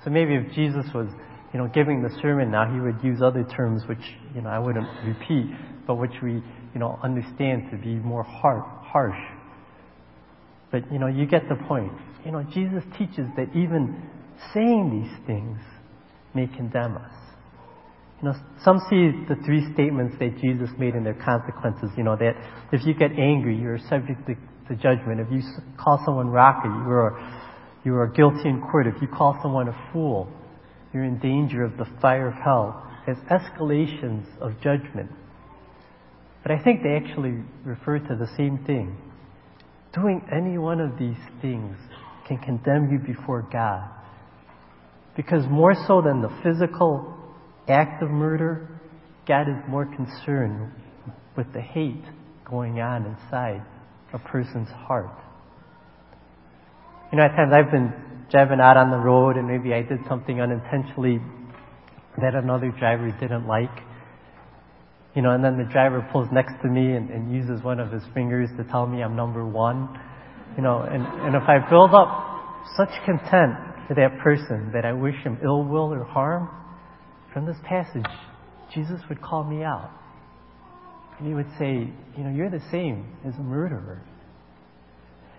So 0.02 0.08
maybe 0.08 0.34
if 0.34 0.50
Jesus 0.54 0.86
was, 0.94 1.08
you 1.54 1.58
know, 1.58 1.68
giving 1.68 2.02
the 2.02 2.10
sermon 2.20 2.50
now, 2.50 2.70
he 2.70 2.78
would 2.78 3.02
use 3.02 3.22
other 3.22 3.44
terms 3.44 3.82
which, 3.88 4.04
you 4.34 4.42
know, 4.42 4.50
I 4.50 4.58
wouldn't 4.58 4.86
repeat, 5.06 5.46
but 5.86 5.94
which 5.94 6.20
we, 6.22 6.32
you 6.32 6.80
know, 6.80 6.98
understand 7.02 7.70
to 7.70 7.78
be 7.78 7.94
more 7.94 8.24
harsh. 8.24 9.16
But, 10.70 10.92
you 10.92 10.98
know, 10.98 11.06
you 11.06 11.24
get 11.24 11.48
the 11.48 11.56
point 11.66 11.92
you 12.24 12.32
know, 12.32 12.42
Jesus 12.42 12.82
teaches 12.96 13.28
that 13.36 13.48
even 13.54 14.02
saying 14.52 15.02
these 15.02 15.26
things 15.26 15.58
may 16.34 16.46
condemn 16.46 16.96
us. 16.96 17.12
You 18.22 18.30
know, 18.30 18.34
some 18.64 18.78
see 18.88 19.10
the 19.28 19.36
three 19.44 19.70
statements 19.74 20.16
that 20.18 20.38
Jesus 20.40 20.70
made 20.78 20.94
and 20.94 21.04
their 21.04 21.20
consequences. 21.20 21.90
You 21.96 22.04
know, 22.04 22.16
that 22.16 22.32
if 22.72 22.86
you 22.86 22.94
get 22.94 23.10
angry, 23.12 23.58
you're 23.58 23.78
subject 23.90 24.26
to, 24.26 24.34
to 24.68 24.76
judgment. 24.76 25.20
If 25.20 25.30
you 25.30 25.42
call 25.78 26.00
someone 26.06 26.28
Raca, 26.28 26.66
you 26.66 26.90
are, 26.90 27.42
you 27.84 27.94
are 27.94 28.08
guilty 28.08 28.48
in 28.48 28.62
court. 28.62 28.86
If 28.86 29.02
you 29.02 29.08
call 29.08 29.38
someone 29.42 29.68
a 29.68 29.90
fool, 29.92 30.28
you're 30.94 31.04
in 31.04 31.18
danger 31.18 31.64
of 31.64 31.76
the 31.76 31.86
fire 32.00 32.28
of 32.28 32.34
hell 32.34 32.88
as 33.06 33.16
escalations 33.30 34.24
of 34.40 34.52
judgment. 34.62 35.10
But 36.42 36.52
I 36.52 36.62
think 36.62 36.82
they 36.82 36.94
actually 36.94 37.42
refer 37.64 37.98
to 37.98 38.16
the 38.16 38.28
same 38.36 38.64
thing. 38.64 38.96
Doing 39.92 40.24
any 40.32 40.56
one 40.56 40.80
of 40.80 40.98
these 40.98 41.18
things 41.42 41.76
can 42.26 42.38
condemn 42.38 42.90
you 42.90 42.98
before 42.98 43.46
God. 43.52 43.90
Because 45.16 45.44
more 45.48 45.74
so 45.86 46.00
than 46.00 46.22
the 46.22 46.30
physical 46.42 47.14
act 47.68 48.02
of 48.02 48.10
murder, 48.10 48.68
God 49.26 49.48
is 49.48 49.56
more 49.68 49.86
concerned 49.86 50.72
with 51.36 51.52
the 51.52 51.60
hate 51.60 52.04
going 52.44 52.80
on 52.80 53.06
inside 53.06 53.62
a 54.12 54.18
person's 54.18 54.68
heart. 54.68 55.18
You 57.10 57.18
know, 57.18 57.24
at 57.24 57.36
times 57.36 57.52
I've 57.52 57.70
been 57.70 57.92
driving 58.34 58.58
out 58.58 58.76
on 58.76 58.90
the 58.90 58.98
road 58.98 59.36
and 59.36 59.46
maybe 59.46 59.72
I 59.72 59.82
did 59.82 60.00
something 60.08 60.40
unintentionally 60.40 61.20
that 62.20 62.34
another 62.34 62.74
driver 62.76 63.14
didn't 63.20 63.46
like. 63.46 63.70
You 65.14 65.22
know, 65.22 65.30
and 65.30 65.44
then 65.44 65.56
the 65.56 65.70
driver 65.70 66.04
pulls 66.10 66.26
next 66.32 66.60
to 66.62 66.68
me 66.68 66.96
and, 66.96 67.10
and 67.10 67.32
uses 67.32 67.62
one 67.62 67.78
of 67.78 67.92
his 67.92 68.02
fingers 68.12 68.48
to 68.56 68.64
tell 68.64 68.88
me 68.88 69.04
I'm 69.04 69.14
number 69.14 69.46
one. 69.46 69.88
You 70.56 70.64
know, 70.64 70.80
and, 70.80 71.06
and 71.22 71.36
if 71.36 71.44
I 71.46 71.58
build 71.70 71.94
up 71.94 72.66
such 72.76 72.90
contempt 73.04 73.86
for 73.86 73.94
that 73.94 74.18
person 74.18 74.72
that 74.74 74.84
I 74.84 74.92
wish 74.92 75.14
him 75.22 75.38
ill 75.44 75.62
will 75.62 75.94
or 75.94 76.02
harm, 76.02 76.50
from 77.32 77.46
this 77.46 77.56
passage, 77.62 78.02
Jesus 78.74 79.00
would 79.08 79.22
call 79.22 79.44
me 79.44 79.62
out. 79.62 79.92
And 81.18 81.28
he 81.28 81.34
would 81.34 81.50
say, 81.56 81.88
you 82.18 82.24
know, 82.24 82.30
you're 82.34 82.50
the 82.50 82.64
same 82.72 83.14
as 83.24 83.34
a 83.36 83.42
murderer. 83.42 84.02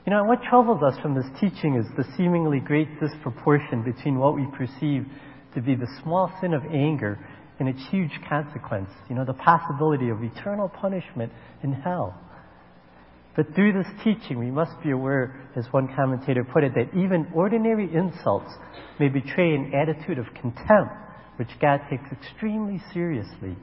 You 0.05 0.11
know, 0.11 0.23
what 0.25 0.43
troubles 0.43 0.83
us 0.83 0.99
from 1.01 1.15
this 1.15 1.25
teaching 1.39 1.75
is 1.75 1.85
the 1.97 2.05
seemingly 2.15 2.59
great 2.59 2.99
disproportion 2.99 3.83
between 3.83 4.19
what 4.19 4.35
we 4.35 4.45
perceive 4.55 5.07
to 5.55 5.61
be 5.61 5.73
the 5.73 5.87
small 6.03 6.31
sin 6.39 6.53
of 6.53 6.61
anger 6.65 7.17
and 7.59 7.67
its 7.67 7.79
huge 7.89 8.11
consequence. 8.29 8.89
You 9.09 9.15
know, 9.15 9.25
the 9.25 9.33
possibility 9.33 10.09
of 10.09 10.21
eternal 10.21 10.69
punishment 10.69 11.31
in 11.63 11.73
hell. 11.73 12.13
But 13.35 13.47
through 13.55 13.73
this 13.73 13.91
teaching, 14.03 14.37
we 14.37 14.51
must 14.51 14.71
be 14.83 14.91
aware, 14.91 15.49
as 15.55 15.65
one 15.71 15.89
commentator 15.95 16.43
put 16.43 16.63
it, 16.63 16.73
that 16.75 16.95
even 16.95 17.27
ordinary 17.33 17.89
insults 17.93 18.51
may 18.99 19.09
betray 19.09 19.55
an 19.55 19.73
attitude 19.73 20.19
of 20.19 20.25
contempt, 20.39 20.93
which 21.37 21.49
God 21.59 21.81
takes 21.89 22.05
extremely 22.11 22.79
seriously. 22.93 23.57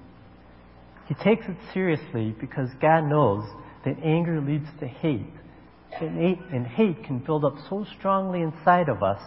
He 1.07 1.15
takes 1.15 1.47
it 1.47 1.57
seriously 1.73 2.35
because 2.41 2.69
God 2.81 3.03
knows 3.03 3.45
that 3.85 3.97
anger 4.03 4.41
leads 4.41 4.67
to 4.81 4.89
hate. 4.89 5.33
And 6.03 6.67
hate 6.67 7.05
can 7.05 7.19
build 7.21 7.45
up 7.45 7.55
so 7.69 7.87
strongly 7.99 8.43
inside 8.43 8.89
of 8.89 9.03
us 9.03 9.21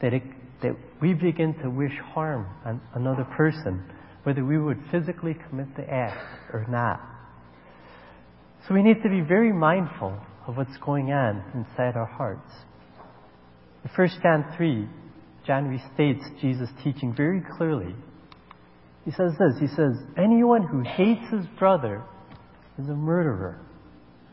that, 0.00 0.12
it, 0.12 0.22
that 0.62 0.76
we 1.00 1.14
begin 1.14 1.54
to 1.62 1.70
wish 1.70 1.92
harm 2.12 2.46
on 2.64 2.80
another 2.94 3.24
person, 3.36 3.84
whether 4.24 4.44
we 4.44 4.58
would 4.58 4.78
physically 4.90 5.36
commit 5.48 5.74
the 5.76 5.88
act 5.88 6.18
or 6.52 6.66
not. 6.68 7.00
So 8.66 8.74
we 8.74 8.82
need 8.82 9.02
to 9.02 9.08
be 9.08 9.20
very 9.20 9.52
mindful 9.52 10.18
of 10.46 10.56
what's 10.56 10.76
going 10.84 11.12
on 11.12 11.42
inside 11.54 11.96
our 11.96 12.06
hearts. 12.06 12.50
In 13.84 13.90
1 13.94 14.08
John 14.22 14.44
3, 14.56 14.88
John 15.46 15.66
restates 15.66 16.40
Jesus' 16.40 16.68
teaching 16.82 17.14
very 17.14 17.42
clearly. 17.56 17.94
He 19.04 19.12
says 19.12 19.32
this 19.38 19.58
He 19.60 19.68
says, 19.68 19.96
Anyone 20.18 20.66
who 20.66 20.82
hates 20.82 21.30
his 21.32 21.46
brother 21.58 22.02
is 22.78 22.88
a 22.88 22.94
murderer. 22.94 23.60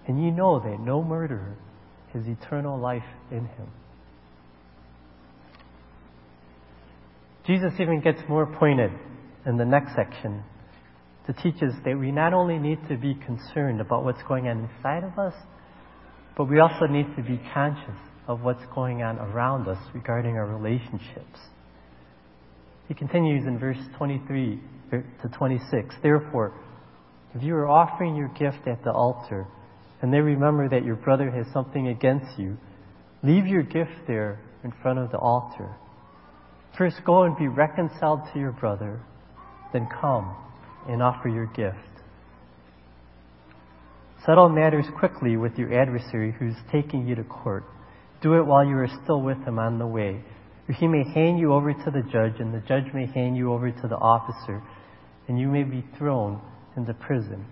And 0.07 0.23
you 0.23 0.31
know 0.31 0.59
that 0.59 0.79
no 0.79 1.03
murderer 1.03 1.55
has 2.13 2.23
eternal 2.27 2.79
life 2.79 3.03
in 3.31 3.45
him. 3.45 3.67
Jesus 7.45 7.73
even 7.79 8.01
gets 8.01 8.19
more 8.27 8.45
pointed 8.45 8.91
in 9.45 9.57
the 9.57 9.65
next 9.65 9.95
section 9.95 10.43
to 11.27 11.33
teach 11.33 11.61
us 11.61 11.73
that 11.85 11.97
we 11.97 12.11
not 12.11 12.33
only 12.33 12.57
need 12.57 12.79
to 12.89 12.97
be 12.97 13.15
concerned 13.15 13.81
about 13.81 14.03
what's 14.03 14.21
going 14.23 14.47
on 14.47 14.69
inside 14.69 15.03
of 15.03 15.17
us, 15.17 15.33
but 16.37 16.45
we 16.45 16.59
also 16.59 16.85
need 16.87 17.07
to 17.15 17.23
be 17.23 17.39
conscious 17.53 17.97
of 18.27 18.41
what's 18.41 18.63
going 18.73 19.01
on 19.01 19.17
around 19.17 19.67
us 19.67 19.77
regarding 19.93 20.35
our 20.35 20.45
relationships. 20.45 21.39
He 22.87 22.93
continues 22.93 23.45
in 23.45 23.59
verse 23.59 23.77
23 23.97 24.59
er, 24.93 25.05
to 25.21 25.29
26. 25.29 25.95
Therefore, 26.01 26.53
if 27.33 27.43
you 27.43 27.55
are 27.55 27.67
offering 27.67 28.15
your 28.15 28.29
gift 28.29 28.67
at 28.67 28.83
the 28.83 28.91
altar, 28.91 29.47
and 30.05 30.13
they 30.13 30.19
remember 30.19 30.69
that 30.69 30.85
your 30.85 30.97
brother 30.97 31.31
has 31.31 31.47
something 31.51 31.87
against 31.87 32.37
you, 32.37 32.55
leave 33.23 33.47
your 33.47 33.63
gift 33.63 34.05
there 34.05 34.39
in 34.63 34.71
front 34.83 34.99
of 34.99 35.09
the 35.09 35.17
altar. 35.17 35.75
First 36.77 36.97
go 37.03 37.23
and 37.23 37.35
be 37.35 37.47
reconciled 37.47 38.19
to 38.31 38.39
your 38.39 38.51
brother, 38.51 39.01
then 39.73 39.89
come 39.99 40.35
and 40.87 41.01
offer 41.01 41.27
your 41.27 41.47
gift. 41.47 42.03
Settle 44.27 44.47
matters 44.47 44.85
quickly 44.99 45.37
with 45.37 45.57
your 45.57 45.73
adversary 45.73 46.35
who's 46.37 46.53
taking 46.71 47.07
you 47.07 47.15
to 47.15 47.23
court. 47.23 47.63
Do 48.21 48.35
it 48.35 48.45
while 48.45 48.63
you 48.63 48.77
are 48.77 48.89
still 49.03 49.23
with 49.23 49.43
him 49.43 49.57
on 49.57 49.79
the 49.79 49.87
way. 49.87 50.23
Or 50.69 50.75
he 50.75 50.87
may 50.87 51.03
hand 51.15 51.39
you 51.39 51.51
over 51.51 51.73
to 51.73 51.89
the 51.91 52.03
judge, 52.11 52.39
and 52.39 52.53
the 52.53 52.61
judge 52.67 52.93
may 52.93 53.07
hand 53.07 53.37
you 53.37 53.51
over 53.51 53.71
to 53.71 53.87
the 53.87 53.97
officer, 53.97 54.61
and 55.27 55.39
you 55.39 55.47
may 55.47 55.63
be 55.63 55.83
thrown 55.97 56.39
into 56.77 56.93
prison. 56.93 57.47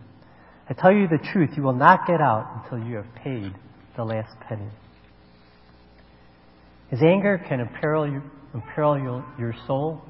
I 0.70 0.74
tell 0.74 0.94
you 0.94 1.08
the 1.08 1.20
truth, 1.32 1.52
you 1.58 1.64
will 1.64 1.76
not 1.76 2.08
get 2.08 2.22
out 2.22 2.64
until 2.64 2.88
you 2.88 2.96
have 2.98 3.16
paid 3.16 3.54
the 3.98 4.04
last 4.04 4.34
penny. 4.48 4.70
His 6.90 7.02
anger 7.02 7.44
can 7.50 7.60
imperil, 7.60 8.08
you, 8.08 8.22
imperil 8.54 8.98
your, 8.98 9.26
your 9.38 9.54
soul. 9.68 10.02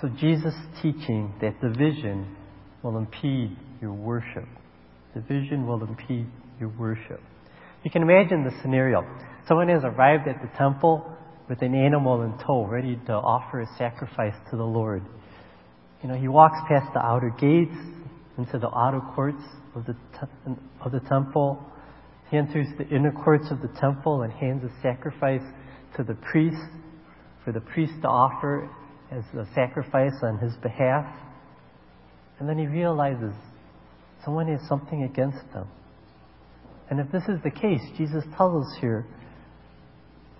So 0.00 0.08
Jesus' 0.08 0.54
teaching 0.80 1.34
that 1.42 1.60
division 1.60 2.36
will 2.82 2.96
impede 2.96 3.56
your 3.82 3.92
worship. 3.92 4.46
Division 5.14 5.66
will 5.66 5.82
impede 5.82 6.26
your 6.58 6.70
worship. 6.70 7.20
You 7.84 7.90
can 7.90 8.02
imagine 8.02 8.44
the 8.44 8.52
scenario. 8.62 9.04
Someone 9.46 9.68
has 9.68 9.82
arrived 9.84 10.26
at 10.28 10.40
the 10.40 10.48
temple 10.56 11.04
with 11.48 11.60
an 11.60 11.74
animal 11.74 12.22
in 12.22 12.38
tow, 12.38 12.64
ready 12.64 12.98
to 13.06 13.12
offer 13.12 13.60
a 13.60 13.66
sacrifice 13.76 14.34
to 14.50 14.56
the 14.56 14.64
Lord. 14.64 15.02
You 16.02 16.08
know, 16.08 16.14
he 16.14 16.28
walks 16.28 16.58
past 16.68 16.94
the 16.94 17.00
outer 17.00 17.30
gates 17.30 17.76
into 18.38 18.58
the 18.58 18.68
outer 18.68 19.00
courts 19.14 19.42
of 19.74 19.84
the, 19.86 19.96
of 20.84 20.92
the 20.92 21.00
temple. 21.08 21.64
He 22.30 22.36
enters 22.36 22.66
the 22.78 22.88
inner 22.88 23.12
courts 23.12 23.50
of 23.50 23.60
the 23.60 23.68
temple 23.80 24.22
and 24.22 24.32
hands 24.32 24.62
a 24.64 24.82
sacrifice 24.82 25.42
to 25.96 26.04
the 26.04 26.14
priest 26.14 26.56
for 27.44 27.52
the 27.52 27.60
priest 27.60 27.92
to 28.02 28.08
offer 28.08 28.68
as 29.10 29.24
a 29.34 29.46
sacrifice 29.54 30.14
on 30.22 30.38
his 30.38 30.54
behalf. 30.62 31.06
And 32.38 32.48
then 32.48 32.58
he 32.58 32.66
realizes 32.66 33.34
someone 34.24 34.48
has 34.48 34.60
something 34.68 35.02
against 35.02 35.52
them. 35.52 35.66
And 36.90 37.00
if 37.00 37.10
this 37.12 37.22
is 37.28 37.38
the 37.44 37.50
case, 37.50 37.80
Jesus 37.96 38.24
tells 38.36 38.66
us 38.66 38.78
here 38.80 39.06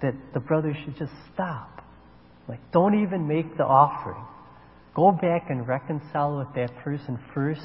that 0.03 0.15
the 0.35 0.41
brother 0.41 0.77
should 0.85 0.97
just 0.97 1.13
stop. 1.33 1.85
Like, 2.49 2.61
don't 2.73 3.03
even 3.03 3.29
make 3.29 3.57
the 3.57 3.65
offering. 3.65 4.25
Go 4.95 5.13
back 5.13 5.51
and 5.51 5.67
reconcile 5.67 6.39
with 6.39 6.49
that 6.57 6.77
person 6.83 7.19
first 7.35 7.63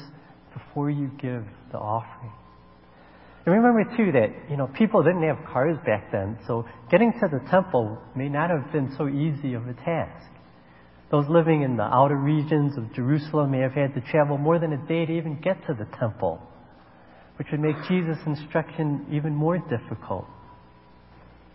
before 0.52 0.90
you 0.90 1.10
give 1.20 1.44
the 1.72 1.78
offering. 1.78 2.32
And 3.44 3.54
remember 3.54 3.84
too 3.96 4.12
that, 4.12 4.50
you 4.50 4.56
know, 4.56 4.66
people 4.66 5.02
didn't 5.02 5.22
have 5.22 5.38
cars 5.52 5.76
back 5.86 6.10
then, 6.10 6.38
so 6.46 6.66
getting 6.90 7.12
to 7.12 7.28
the 7.30 7.40
temple 7.48 7.98
may 8.16 8.28
not 8.28 8.50
have 8.50 8.72
been 8.72 8.94
so 8.96 9.08
easy 9.08 9.54
of 9.54 9.68
a 9.68 9.74
task. 9.74 10.26
Those 11.10 11.26
living 11.28 11.62
in 11.62 11.76
the 11.76 11.84
outer 11.84 12.16
regions 12.16 12.76
of 12.76 12.92
Jerusalem 12.92 13.52
may 13.52 13.60
have 13.60 13.72
had 13.72 13.94
to 13.94 14.00
travel 14.10 14.38
more 14.38 14.58
than 14.58 14.72
a 14.72 14.88
day 14.88 15.06
to 15.06 15.12
even 15.12 15.40
get 15.40 15.64
to 15.68 15.74
the 15.74 15.86
temple, 15.98 16.40
which 17.38 17.46
would 17.52 17.60
make 17.60 17.76
Jesus' 17.88 18.18
instruction 18.26 19.06
even 19.12 19.32
more 19.32 19.58
difficult. 19.58 20.26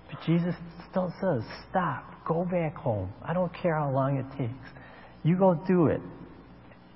But 0.10 0.22
Jesus 0.26 0.56
still 0.90 1.14
says, 1.20 1.44
stop, 1.70 2.26
go 2.26 2.46
back 2.46 2.76
home. 2.76 3.12
I 3.22 3.34
don't 3.34 3.52
care 3.54 3.76
how 3.76 3.92
long 3.92 4.18
it 4.18 4.38
takes. 4.38 4.81
You 5.24 5.38
go 5.38 5.54
do 5.68 5.88
it 5.88 6.02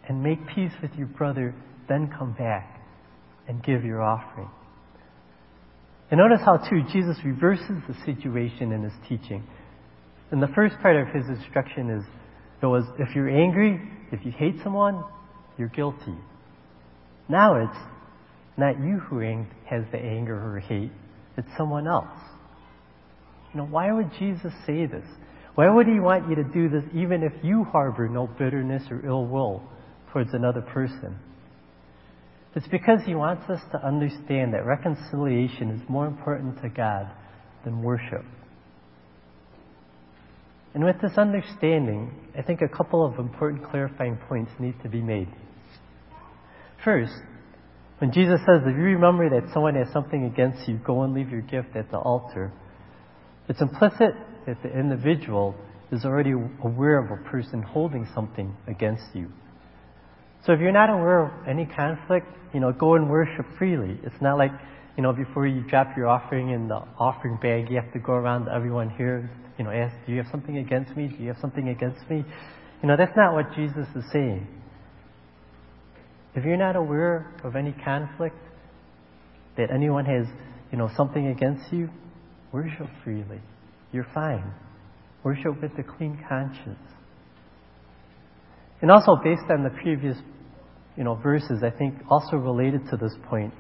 and 0.08 0.24
make 0.24 0.40
peace 0.48 0.72
with 0.82 0.92
your 0.96 1.08
brother, 1.08 1.54
then 1.88 2.12
come 2.18 2.34
back 2.34 2.82
and 3.48 3.64
give 3.64 3.84
your 3.84 4.02
offering. 4.02 4.50
And 6.12 6.20
notice 6.20 6.40
how, 6.46 6.58
too, 6.58 6.82
Jesus 6.94 7.18
reverses 7.24 7.82
the 7.88 7.96
situation 8.06 8.72
in 8.72 8.84
his 8.84 8.94
teaching. 9.10 9.44
And 10.32 10.42
the 10.42 10.48
first 10.56 10.76
part 10.82 10.96
of 10.96 11.14
his 11.14 11.28
instruction 11.28 11.90
is 11.90 12.04
it 12.62 12.66
was 12.66 12.84
if 13.00 13.16
you're 13.16 13.30
angry, 13.30 13.82
if 14.12 14.26
you 14.26 14.32
hate 14.32 14.56
someone, 14.64 15.04
you're 15.58 15.70
guilty. 15.70 16.16
Now 17.28 17.64
it's 17.64 17.78
not 18.58 18.80
you 18.80 19.00
who 19.00 19.20
has 19.66 19.84
the 19.92 19.98
anger 19.98 20.36
or 20.36 20.60
hate, 20.60 20.92
it's 21.38 21.48
someone 21.58 21.88
else. 21.88 22.08
You 23.54 23.62
know, 23.62 23.68
why 23.68 23.92
would 23.92 24.12
Jesus 24.20 24.54
say 24.66 24.86
this? 24.86 25.06
Why 25.56 25.70
would 25.70 25.88
he 25.88 26.00
want 26.00 26.30
you 26.30 26.36
to 26.36 26.44
do 26.44 26.70
this 26.70 26.84
even 26.94 27.24
if 27.24 27.32
you 27.42 27.64
harbor 27.64 28.10
no 28.10 28.28
bitterness 28.28 28.84
or 28.92 29.06
ill 29.06 29.26
will 29.26 29.64
towards 30.12 30.34
another 30.34 30.62
person? 30.62 31.18
It's 32.56 32.68
because 32.68 33.00
he 33.06 33.16
wants 33.16 33.50
us 33.50 33.62
to 33.72 33.86
understand 33.86 34.54
that 34.54 34.66
reconciliation 34.66 35.72
is 35.72 35.82
more 35.90 36.08
important 36.08 36.62
to 36.62 36.70
God 36.70 37.10
than 37.64 37.82
worship. 37.84 38.24
And 40.74 40.84
with 40.84 40.98
this 41.02 41.18
understanding, 41.18 42.14
I 42.38 42.42
think 42.42 42.62
a 42.62 42.68
couple 42.68 43.06
of 43.06 43.18
important 43.18 43.70
clarifying 43.70 44.18
points 44.28 44.52
need 44.60 44.76
to 44.84 44.90
be 44.90 45.02
made. 45.02 45.30
First, 46.84 47.14
when 48.00 48.12
Jesus 48.12 48.42
says, 48.42 48.62
if 48.66 48.76
you 48.76 48.84
remember 48.84 49.30
that 49.30 49.54
someone 49.54 49.76
has 49.76 49.88
something 49.94 50.26
against 50.26 50.68
you, 50.68 50.78
go 50.86 51.04
and 51.04 51.14
leave 51.14 51.30
your 51.30 51.42
gift 51.42 51.76
at 51.76 51.92
the 51.92 51.98
altar, 51.98 52.52
it's 53.48 53.62
implicit 53.62 54.16
that 54.46 54.62
the 54.64 54.70
individual 54.70 55.56
is 55.92 56.06
already 56.06 56.32
aware 56.32 56.98
of 56.98 57.12
a 57.12 57.30
person 57.30 57.62
holding 57.62 58.08
something 58.14 58.56
against 58.68 59.04
you. 59.14 59.32
So 60.46 60.54
if 60.54 60.60
you're 60.60 60.72
not 60.72 60.90
aware 60.90 61.26
of 61.26 61.48
any 61.48 61.66
conflict, 61.66 62.28
you 62.54 62.60
know, 62.60 62.72
go 62.72 62.96
and 62.96 63.10
worship 63.10 63.46
freely. 63.58 64.00
It's 64.04 64.22
not 64.22 64.38
like, 64.38 64.52
you 64.96 65.04
know, 65.04 65.12
before 65.12 65.48
you 65.48 65.62
drop 65.62 65.98
your 65.98 66.08
offering 66.08 66.52
in 66.52 66.68
the 66.68 66.82
offering 67.00 67.38
bag, 67.42 67.70
you 67.70 67.76
have 67.82 67.92
to 67.94 68.00
go 68.00 68.14
around 68.14 68.46
to 68.46 68.52
everyone 68.54 68.90
here, 68.92 69.30
you 69.58 69.66
know, 69.66 69.72
ask, 69.72 69.94
do 70.06 70.12
you 70.12 70.20
have 70.20 70.32
something 70.32 70.58
against 70.58 70.96
me? 70.96 71.08
Do 71.08 71.24
you 71.24 71.30
have 71.30 71.38
something 71.42 71.70
against 71.70 72.10
me? 72.10 72.24
You 72.82 72.88
know, 72.88 72.96
that's 72.98 73.16
not 73.16 73.34
what 73.34 73.54
Jesus 73.56 73.88
is 73.96 74.04
saying. 74.12 74.48
If 76.36 76.44
you're 76.44 76.58
not 76.58 76.76
aware 76.76 77.34
of 77.44 77.56
any 77.56 77.74
conflict, 77.84 78.36
that 79.58 79.72
anyone 79.74 80.06
has, 80.06 80.28
you 80.72 80.78
know, 80.78 80.90
something 80.96 81.28
against 81.28 81.72
you, 81.72 81.90
worship 82.52 82.88
freely. 83.04 83.42
You're 83.96 84.08
fine. 84.14 84.54
Worship 85.24 85.62
with 85.62 85.72
a 85.80 85.84
clean 85.84 86.20
conscience. 86.28 86.78
And 88.82 88.92
also 88.92 89.16
based 89.24 89.50
on 89.50 89.64
the 89.64 89.70
previous, 89.70 90.18
you 90.98 91.06
know, 91.06 91.16
verses, 91.16 91.64
I 91.64 91.70
think 91.70 91.96
also 92.10 92.36
related 92.36 92.82
to 92.90 92.98
this 92.98 93.14
point 93.30 93.54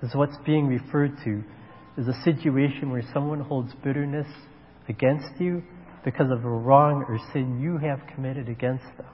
is 0.00 0.14
what's 0.14 0.36
being 0.46 0.68
referred 0.68 1.16
to 1.24 1.42
is 1.98 2.06
a 2.06 2.22
situation 2.22 2.92
where 2.92 3.02
someone 3.12 3.40
holds 3.40 3.72
bitterness 3.82 4.28
against 4.88 5.40
you 5.40 5.60
because 6.04 6.30
of 6.30 6.44
a 6.44 6.48
wrong 6.48 7.04
or 7.08 7.18
sin 7.32 7.60
you 7.60 7.76
have 7.78 7.98
committed 8.14 8.48
against 8.48 8.86
them. 8.96 9.08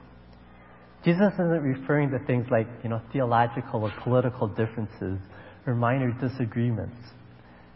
Jesus 1.03 1.33
isn't 1.33 1.63
referring 1.63 2.11
to 2.11 2.19
things 2.27 2.45
like, 2.51 2.67
you 2.83 2.89
know, 2.91 3.01
theological 3.11 3.83
or 3.83 3.91
political 4.03 4.47
differences 4.47 5.17
or 5.65 5.73
minor 5.73 6.11
disagreements. 6.21 6.97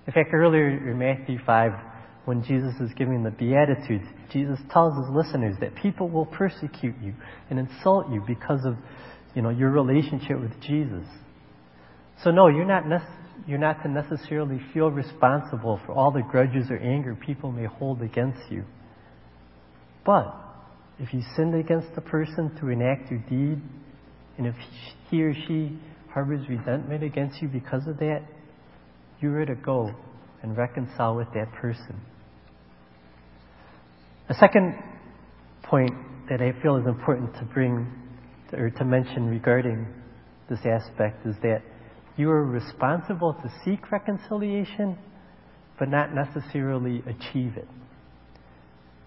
In 0.06 0.13
fact, 0.13 0.30
earlier 0.36 0.69
in 0.69 1.00
Matthew 1.00 1.39
5, 1.43 1.71
when 2.25 2.43
Jesus 2.43 2.73
is 2.81 2.91
giving 2.95 3.23
the 3.23 3.31
Beatitudes, 3.31 4.05
Jesus 4.31 4.59
tells 4.71 4.97
his 4.97 5.15
listeners 5.15 5.55
that 5.61 5.75
people 5.75 6.09
will 6.09 6.25
persecute 6.25 6.95
you 7.01 7.13
and 7.49 7.59
insult 7.59 8.09
you 8.11 8.21
because 8.25 8.65
of, 8.65 8.75
you 9.35 9.41
know, 9.41 9.49
your 9.49 9.69
relationship 9.69 10.39
with 10.39 10.59
Jesus. 10.61 11.05
So 12.23 12.31
no, 12.31 12.47
you're 12.47 12.65
not, 12.65 12.88
nec- 12.88 13.01
you're 13.47 13.59
not 13.59 13.83
to 13.83 13.89
necessarily 13.89 14.59
feel 14.73 14.89
responsible 14.89 15.79
for 15.85 15.93
all 15.93 16.11
the 16.11 16.23
grudges 16.23 16.71
or 16.71 16.77
anger 16.77 17.15
people 17.15 17.51
may 17.51 17.65
hold 17.65 18.01
against 18.01 18.51
you. 18.51 18.63
But 20.03 20.35
if 20.99 21.13
you 21.13 21.21
sinned 21.35 21.53
against 21.53 21.89
a 21.95 22.01
person 22.01 22.55
through 22.59 22.73
an 22.73 22.81
act 22.81 23.11
or 23.11 23.17
deed, 23.17 23.61
and 24.38 24.47
if 24.47 24.55
he 25.11 25.21
or 25.21 25.33
she 25.33 25.77
harbors 26.11 26.47
resentment 26.49 27.03
against 27.03 27.41
you 27.41 27.47
because 27.47 27.88
of 27.88 27.97
that, 27.97 28.21
you 29.19 29.31
are 29.33 29.45
to 29.45 29.55
go 29.55 29.93
and 30.41 30.57
reconcile 30.57 31.15
with 31.15 31.27
that 31.33 31.51
person. 31.53 32.01
A 34.27 34.33
second 34.33 34.75
point 35.63 35.93
that 36.29 36.41
I 36.41 36.59
feel 36.63 36.77
is 36.77 36.88
important 36.88 37.35
to 37.35 37.43
bring 37.43 37.88
or 38.53 38.71
to 38.71 38.85
mention 38.85 39.27
regarding 39.27 39.85
this 40.49 40.59
aspect 40.65 41.25
is 41.27 41.35
that 41.43 41.61
you 42.17 42.31
are 42.31 42.43
responsible 42.43 43.33
to 43.33 43.51
seek 43.63 43.91
reconciliation, 43.91 44.97
but 45.77 45.89
not 45.89 46.09
necessarily 46.13 47.03
achieve 47.05 47.57
it. 47.57 47.67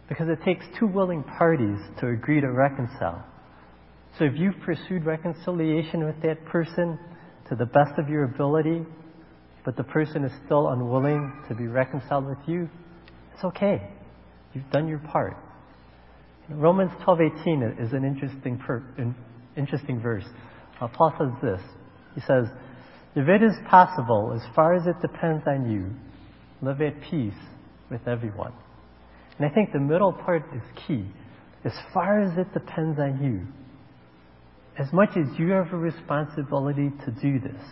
Because 0.08 0.28
it 0.28 0.38
takes 0.44 0.64
two 0.78 0.86
willing 0.86 1.24
parties 1.24 1.78
to 2.00 2.08
agree 2.08 2.40
to 2.40 2.52
reconcile. 2.52 3.24
So 4.18 4.24
if 4.24 4.34
you've 4.36 4.58
pursued 4.64 5.04
reconciliation 5.04 6.04
with 6.04 6.20
that 6.22 6.44
person 6.46 6.98
to 7.48 7.56
the 7.56 7.66
best 7.66 7.98
of 7.98 8.08
your 8.08 8.24
ability, 8.24 8.84
but 9.64 9.76
the 9.76 9.84
person 9.84 10.24
is 10.24 10.32
still 10.44 10.68
unwilling 10.68 11.32
to 11.48 11.54
be 11.56 11.66
reconciled 11.66 12.26
with 12.26 12.38
you, 12.46 12.68
it's 13.34 13.44
okay. 13.44 13.97
You've 14.54 14.70
done 14.70 14.88
your 14.88 14.98
part. 14.98 15.36
Romans 16.48 16.90
12:18 17.04 17.78
is 17.78 17.92
an 17.92 18.04
interesting 18.04 18.58
per, 18.58 18.82
interesting 19.56 20.00
verse. 20.00 20.24
Uh, 20.80 20.88
Paul 20.88 21.14
says 21.18 21.32
this. 21.42 21.60
He 22.14 22.20
says, 22.22 22.48
"If 23.14 23.28
it 23.28 23.42
is 23.42 23.54
possible, 23.68 24.32
as 24.34 24.46
far 24.54 24.74
as 24.74 24.86
it 24.86 24.98
depends 25.00 25.46
on 25.46 25.70
you, 25.70 25.90
live 26.62 26.80
at 26.80 27.00
peace 27.02 27.38
with 27.90 28.06
everyone." 28.08 28.52
And 29.36 29.46
I 29.46 29.54
think 29.54 29.72
the 29.72 29.80
middle 29.80 30.12
part 30.12 30.42
is 30.54 30.62
key. 30.86 31.06
As 31.64 31.78
far 31.92 32.20
as 32.20 32.36
it 32.38 32.52
depends 32.54 32.98
on 32.98 33.22
you, 33.22 33.46
as 34.78 34.92
much 34.92 35.10
as 35.16 35.38
you 35.38 35.50
have 35.50 35.72
a 35.72 35.76
responsibility 35.76 36.90
to 37.04 37.10
do 37.10 37.40
this, 37.40 37.62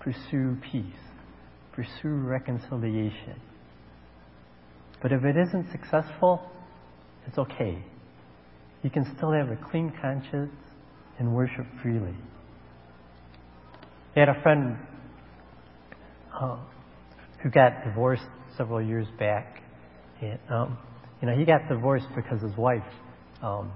pursue 0.00 0.56
peace, 0.70 0.84
pursue 1.72 2.14
reconciliation. 2.14 3.40
But 5.06 5.12
if 5.12 5.22
it 5.22 5.36
isn't 5.36 5.70
successful, 5.70 6.42
it's 7.28 7.38
okay. 7.38 7.78
You 8.82 8.90
can 8.90 9.04
still 9.16 9.30
have 9.30 9.50
a 9.50 9.70
clean 9.70 9.92
conscience 10.02 10.50
and 11.20 11.32
worship 11.32 11.64
freely. 11.80 12.16
I 14.16 14.18
had 14.18 14.28
a 14.28 14.42
friend 14.42 14.76
uh, 16.34 16.58
who 17.40 17.50
got 17.50 17.84
divorced 17.84 18.24
several 18.56 18.82
years 18.82 19.06
back. 19.16 19.62
And, 20.20 20.40
um, 20.50 20.78
you 21.22 21.28
know, 21.28 21.36
he 21.36 21.44
got 21.44 21.68
divorced 21.68 22.08
because 22.16 22.42
his 22.42 22.56
wife 22.56 22.82
um, 23.42 23.70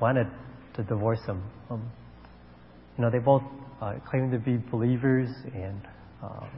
wanted 0.00 0.28
to 0.76 0.82
divorce 0.82 1.20
him. 1.26 1.42
Um, 1.68 1.90
you 2.96 3.04
know, 3.04 3.10
they 3.10 3.18
both 3.18 3.42
uh, 3.82 3.96
claimed 4.08 4.32
to 4.32 4.38
be 4.38 4.56
believers, 4.56 5.28
and 5.52 5.82
um, 6.22 6.48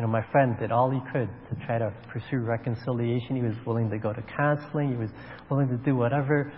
you 0.00 0.06
know, 0.06 0.12
my 0.12 0.24
friend 0.32 0.56
did 0.58 0.72
all 0.72 0.90
he 0.90 1.00
could 1.12 1.28
to 1.50 1.66
try 1.66 1.76
to 1.76 1.92
pursue 2.08 2.38
reconciliation. 2.38 3.36
He 3.36 3.42
was 3.42 3.54
willing 3.66 3.90
to 3.90 3.98
go 3.98 4.14
to 4.14 4.22
counseling. 4.34 4.88
He 4.88 4.96
was 4.96 5.10
willing 5.50 5.68
to 5.68 5.76
do 5.76 5.94
whatever 5.94 6.50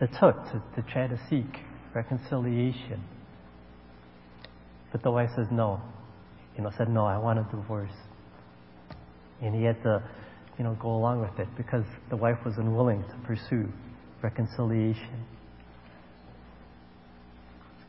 it 0.00 0.10
took 0.20 0.36
to, 0.52 0.62
to 0.76 0.92
try 0.92 1.08
to 1.08 1.18
seek 1.28 1.44
reconciliation. 1.92 3.02
But 4.92 5.02
the 5.02 5.10
wife 5.10 5.30
says 5.34 5.48
no. 5.50 5.80
You 6.56 6.62
know, 6.62 6.70
said 6.78 6.88
no, 6.88 7.04
I 7.04 7.18
want 7.18 7.40
a 7.40 7.42
divorce. 7.50 7.90
And 9.42 9.56
he 9.56 9.64
had 9.64 9.82
to, 9.82 10.00
you 10.56 10.62
know, 10.62 10.78
go 10.80 10.94
along 10.94 11.20
with 11.20 11.36
it 11.40 11.48
because 11.56 11.84
the 12.10 12.16
wife 12.16 12.38
was 12.46 12.54
unwilling 12.58 13.02
to 13.02 13.26
pursue 13.26 13.72
reconciliation. 14.22 15.24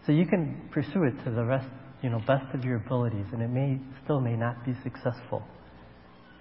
So 0.08 0.14
you 0.14 0.26
can 0.26 0.68
pursue 0.72 1.04
it 1.04 1.24
to 1.26 1.30
the 1.30 1.46
rest, 1.46 1.70
you 2.06 2.12
know, 2.12 2.20
best 2.20 2.54
of 2.54 2.64
your 2.64 2.76
abilities, 2.76 3.26
and 3.34 3.42
it 3.42 3.48
may 3.48 3.80
still 4.04 4.22
may 4.22 4.36
not 4.36 4.64
be 4.64 4.76
successful. 4.84 5.42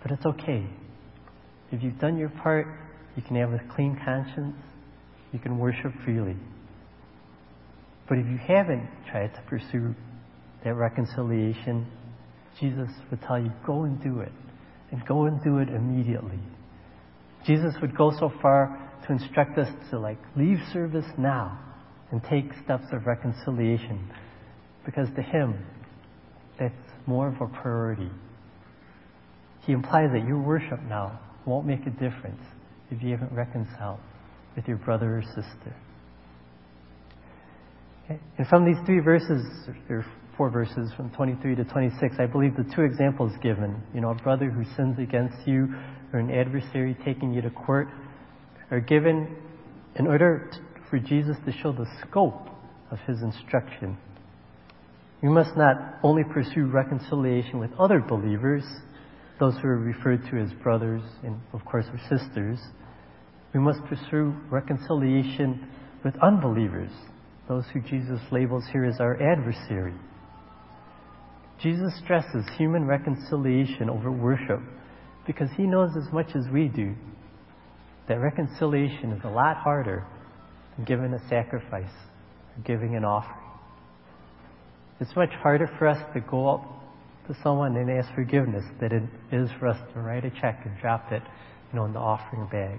But 0.03 0.13
it's 0.13 0.27
okay. 0.27 0.67
If 1.73 1.83
you've 1.83 1.99
done 1.99 2.19
your 2.19 2.29
part, 2.29 2.67
you 3.17 3.23
can 3.23 3.37
have 3.37 3.51
a 3.55 3.61
clean 3.75 3.99
conscience, 4.05 4.57
you 5.33 5.39
can 5.39 5.59
worship 5.59 5.91
freely. 6.05 6.37
But 8.07 8.19
if 8.19 8.27
you 8.27 8.37
haven't 8.47 8.87
tried 9.11 9.33
to 9.37 9.41
pursue 9.49 9.95
that 10.65 10.75
reconciliation, 10.75 11.87
Jesus 12.61 12.91
would 13.11 13.23
tell 13.23 13.39
you, 13.39 13.51
go 13.67 13.85
and 13.85 13.99
do 14.03 14.21
it. 14.21 14.33
And 14.93 15.03
go 15.07 15.25
and 15.25 15.43
do 15.43 15.61
it 15.61 15.71
immediately. 15.71 16.41
Jesus 17.47 17.73
would 17.81 17.97
go 17.97 18.13
so 18.19 18.31
far 18.43 18.93
to 19.07 19.13
instruct 19.15 19.57
us 19.57 19.69
to 19.91 19.99
like 19.99 20.19
leave 20.37 20.59
service 20.75 21.07
now 21.17 21.59
and 22.13 22.23
take 22.29 22.53
steps 22.65 22.85
of 22.93 23.07
reconciliation 23.07 24.11
because 24.85 25.09
to 25.17 25.23
him 25.23 25.65
that's 26.59 26.75
more 27.07 27.29
of 27.29 27.41
a 27.41 27.47
priority. 27.47 28.11
He 29.67 29.73
implies 29.73 30.11
that 30.13 30.27
your 30.27 30.41
worship 30.41 30.81
now 30.89 31.19
won't 31.47 31.67
make 31.67 31.87
a 31.87 31.91
difference 31.91 32.43
if 32.91 33.03
you 33.03 33.11
haven't 33.11 33.33
reconciled 33.33 34.01
with 34.57 34.69
your 34.69 34.77
brother 34.77 35.19
or 35.19 35.23
sister. 35.23 35.77
Okay? 38.05 38.21
And 38.39 38.47
from 38.47 38.65
these 38.65 38.77
three 38.87 39.01
verses, 39.01 39.43
or 39.89 40.05
four 40.37 40.51
verses 40.51 40.93
from 40.97 41.11
23 41.11 41.57
to 41.57 41.65
26, 41.65 42.17
I 42.19 42.27
believe 42.27 42.57
the 42.57 42.71
two 42.75 42.83
examples 42.83 43.33
given, 43.43 43.83
you 43.95 44.01
know, 44.01 44.11
a 44.11 44.15
brother 44.15 44.51
who 44.51 44.65
sins 44.77 44.99
against 44.99 45.47
you 45.47 45.69
or 46.13 46.21
an 46.21 46.31
adversary 46.31 46.97
taking 47.05 47.33
you 47.33 47.43
to 47.43 47.51
court, 47.51 47.89
are 48.71 48.81
given 48.81 49.37
in 49.97 50.07
order 50.07 50.51
for 50.91 50.99
Jesus 50.99 51.37
to 51.45 51.53
show 51.53 51.73
the 51.73 51.87
scope 52.03 52.49
of 52.91 52.99
his 53.07 53.23
instruction. 53.23 53.97
We 55.25 55.31
must 55.31 55.57
not 55.57 55.77
only 56.03 56.23
pursue 56.23 56.67
reconciliation 56.67 57.59
with 57.59 57.71
other 57.79 57.99
believers, 57.99 58.63
those 59.41 59.55
who 59.55 59.69
are 59.69 59.79
referred 59.79 60.21
to 60.31 60.37
as 60.37 60.53
brothers 60.63 61.01
and, 61.23 61.41
of 61.55 61.65
course, 61.65 61.87
our 61.91 62.19
sisters. 62.19 62.59
We 63.55 63.61
must 63.61 63.83
pursue 63.87 64.35
reconciliation 64.51 65.67
with 66.05 66.15
unbelievers, 66.23 66.91
those 67.49 67.65
who 67.73 67.81
Jesus 67.81 68.21
labels 68.31 68.65
here 68.71 68.85
as 68.85 69.01
our 69.01 69.15
adversary. 69.15 69.95
Jesus 71.59 71.99
stresses 72.05 72.45
human 72.59 72.85
reconciliation 72.85 73.89
over 73.89 74.13
worship 74.13 74.61
because 75.27 75.49
he 75.57 75.63
knows 75.63 75.97
as 75.97 76.13
much 76.13 76.37
as 76.37 76.45
we 76.53 76.69
do 76.69 76.95
that 78.09 78.17
reconciliation 78.17 79.13
is 79.13 79.25
a 79.25 79.31
lot 79.31 79.57
harder 79.57 80.05
than 80.77 80.85
giving 80.85 81.15
a 81.15 81.29
sacrifice 81.31 81.89
or 82.55 82.63
giving 82.67 82.95
an 82.95 83.07
offering. 83.07 83.44
It's 85.01 85.15
much 85.17 85.31
harder 85.43 85.69
for 85.79 85.89
us 85.89 85.99
to 86.15 86.21
go 86.21 86.49
up 86.49 86.65
to 87.27 87.37
someone 87.43 87.77
and 87.77 87.91
ask 87.91 88.15
forgiveness 88.15 88.65
than 88.81 88.93
it 88.93 89.35
is 89.35 89.51
for 89.59 89.69
us 89.69 89.79
to 89.93 90.01
write 90.01 90.25
a 90.25 90.31
check 90.31 90.61
and 90.65 90.79
drop 90.81 91.11
it, 91.11 91.23
you 91.73 91.79
know, 91.79 91.85
in 91.85 91.93
the 91.93 91.99
offering 91.99 92.47
bag. 92.51 92.79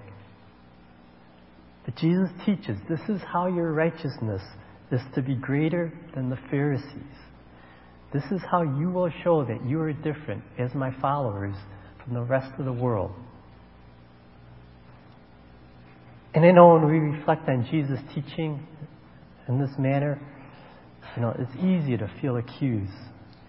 But 1.84 1.96
Jesus 1.96 2.30
teaches 2.44 2.78
this 2.88 3.00
is 3.08 3.20
how 3.32 3.46
your 3.46 3.72
righteousness 3.72 4.42
is 4.90 5.00
to 5.14 5.22
be 5.22 5.34
greater 5.34 5.92
than 6.14 6.30
the 6.30 6.38
Pharisees. 6.50 6.86
This 8.12 8.24
is 8.30 8.40
how 8.50 8.62
you 8.62 8.90
will 8.90 9.10
show 9.22 9.44
that 9.44 9.64
you 9.64 9.80
are 9.80 9.92
different 9.92 10.42
as 10.58 10.74
my 10.74 10.90
followers 11.00 11.56
from 12.02 12.14
the 12.14 12.22
rest 12.22 12.52
of 12.58 12.64
the 12.64 12.72
world. 12.72 13.12
And 16.34 16.44
I 16.44 16.50
know 16.50 16.74
when 16.74 16.86
we 16.86 16.98
reflect 16.98 17.48
on 17.48 17.66
Jesus' 17.70 17.98
teaching 18.14 18.66
in 19.48 19.60
this 19.60 19.70
manner, 19.78 20.20
you 21.16 21.22
know, 21.22 21.34
it's 21.38 21.56
easy 21.56 21.96
to 21.96 22.10
feel 22.20 22.36
accused. 22.36 22.92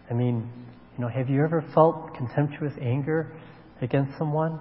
I 0.10 0.13
mean, 0.13 0.49
you 0.97 1.03
know, 1.03 1.10
have 1.10 1.30
you 1.30 1.43
ever 1.43 1.63
felt 1.73 2.15
contemptuous 2.15 2.73
anger 2.82 3.38
against 3.82 4.17
someone? 4.17 4.60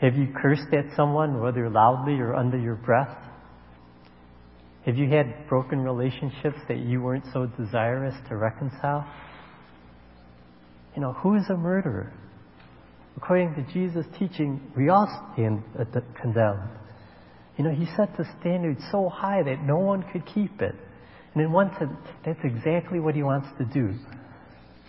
Have 0.00 0.14
you 0.14 0.28
cursed 0.40 0.72
at 0.72 0.94
someone, 0.94 1.40
whether 1.40 1.70
loudly 1.70 2.14
or 2.14 2.34
under 2.34 2.58
your 2.58 2.74
breath? 2.74 3.16
Have 4.84 4.96
you 4.96 5.08
had 5.08 5.48
broken 5.48 5.80
relationships 5.80 6.58
that 6.68 6.78
you 6.78 7.00
weren't 7.00 7.24
so 7.32 7.46
desirous 7.46 8.14
to 8.28 8.36
reconcile? 8.36 9.10
You 10.94 11.00
know, 11.00 11.14
who 11.14 11.36
is 11.36 11.44
a 11.48 11.56
murderer? 11.56 12.12
According 13.16 13.54
to 13.54 13.72
Jesus' 13.72 14.04
teaching, 14.18 14.60
we 14.76 14.90
all 14.90 15.08
stand 15.32 15.62
condemned. 16.20 16.68
You 17.56 17.64
know, 17.64 17.70
he 17.70 17.86
set 17.96 18.16
the 18.18 18.26
standard 18.40 18.76
so 18.90 19.08
high 19.08 19.42
that 19.42 19.62
no 19.62 19.78
one 19.78 20.04
could 20.12 20.26
keep 20.26 20.60
it. 20.60 20.74
And 21.34 21.42
in 21.42 21.52
one 21.52 21.70
sense, 21.78 21.92
that's 22.24 22.40
exactly 22.44 23.00
what 23.00 23.14
he 23.14 23.22
wants 23.22 23.48
to 23.58 23.64
do. 23.64 23.94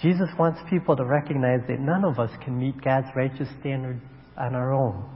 Jesus 0.01 0.29
wants 0.38 0.60
people 0.69 0.95
to 0.95 1.05
recognize 1.05 1.62
that 1.67 1.79
none 1.79 2.03
of 2.05 2.19
us 2.19 2.29
can 2.43 2.58
meet 2.58 2.84
God's 2.84 3.08
righteous 3.15 3.47
standard 3.60 3.99
on 4.38 4.53
our 4.53 4.73
own. 4.73 5.10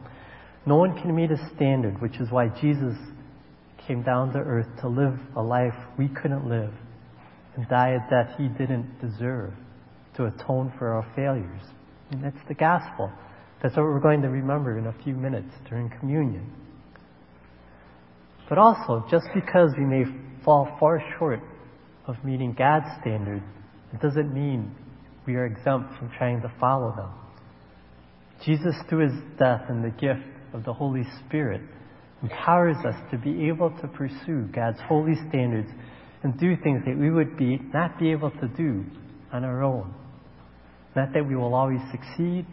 No 0.65 0.77
one 0.77 0.99
can 0.99 1.15
meet 1.15 1.31
a 1.31 1.37
standard, 1.55 2.01
which 2.01 2.19
is 2.19 2.31
why 2.31 2.47
Jesus 2.61 2.95
came 3.87 4.03
down 4.03 4.33
to 4.33 4.39
earth 4.39 4.67
to 4.81 4.87
live 4.87 5.19
a 5.35 5.41
life 5.41 5.73
we 5.97 6.07
couldn't 6.07 6.47
live 6.47 6.73
and 7.55 7.67
die 7.67 7.89
a 7.89 8.09
death 8.09 8.35
he 8.37 8.47
didn't 8.47 8.99
deserve 9.01 9.53
to 10.15 10.25
atone 10.25 10.71
for 10.77 10.93
our 10.93 11.05
failures. 11.15 11.61
And 12.11 12.23
that's 12.23 12.47
the 12.47 12.53
gospel. 12.53 13.11
That's 13.61 13.75
what 13.75 13.83
we're 13.83 13.99
going 13.99 14.21
to 14.21 14.29
remember 14.29 14.77
in 14.77 14.87
a 14.87 15.03
few 15.03 15.13
minutes 15.13 15.51
during 15.69 15.89
communion. 15.99 16.51
But 18.47 18.57
also, 18.57 19.05
just 19.11 19.27
because 19.35 19.71
we 19.77 19.85
may 19.85 20.05
fall 20.43 20.75
far 20.79 21.01
short 21.17 21.39
of 22.07 22.15
meeting 22.23 22.55
God's 22.57 22.87
standard, 23.01 23.43
it 23.93 24.01
doesn't 24.01 24.33
mean 24.33 24.75
we 25.25 25.35
are 25.35 25.45
exempt 25.45 25.97
from 25.97 26.09
trying 26.17 26.41
to 26.41 26.51
follow 26.59 26.93
them. 26.95 27.11
Jesus, 28.45 28.75
through 28.87 29.09
his 29.09 29.19
death 29.37 29.63
and 29.69 29.83
the 29.83 29.89
gift 29.89 30.25
of 30.53 30.63
the 30.63 30.73
Holy 30.73 31.03
Spirit, 31.25 31.61
empowers 32.23 32.77
us 32.85 32.95
to 33.11 33.17
be 33.17 33.47
able 33.47 33.69
to 33.81 33.87
pursue 33.87 34.47
God's 34.53 34.79
holy 34.87 35.15
standards 35.29 35.69
and 36.23 36.37
do 36.39 36.55
things 36.63 36.83
that 36.85 36.97
we 36.97 37.11
would 37.11 37.37
be, 37.37 37.59
not 37.73 37.99
be 37.99 38.11
able 38.11 38.31
to 38.31 38.47
do 38.57 38.83
on 39.31 39.43
our 39.43 39.63
own. 39.63 39.93
Not 40.95 41.13
that 41.13 41.27
we 41.27 41.35
will 41.35 41.53
always 41.53 41.79
succeed, 41.91 42.45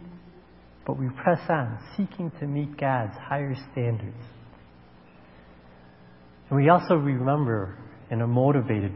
but 0.85 0.97
we 0.97 1.09
press 1.21 1.41
on, 1.49 1.79
seeking 1.97 2.31
to 2.39 2.47
meet 2.47 2.77
God's 2.77 3.17
higher 3.17 3.55
standards. 3.71 4.23
And 6.49 6.59
we 6.61 6.69
also 6.69 6.95
remember 6.95 7.77
and 8.09 8.21
are 8.21 8.27
motivated 8.27 8.93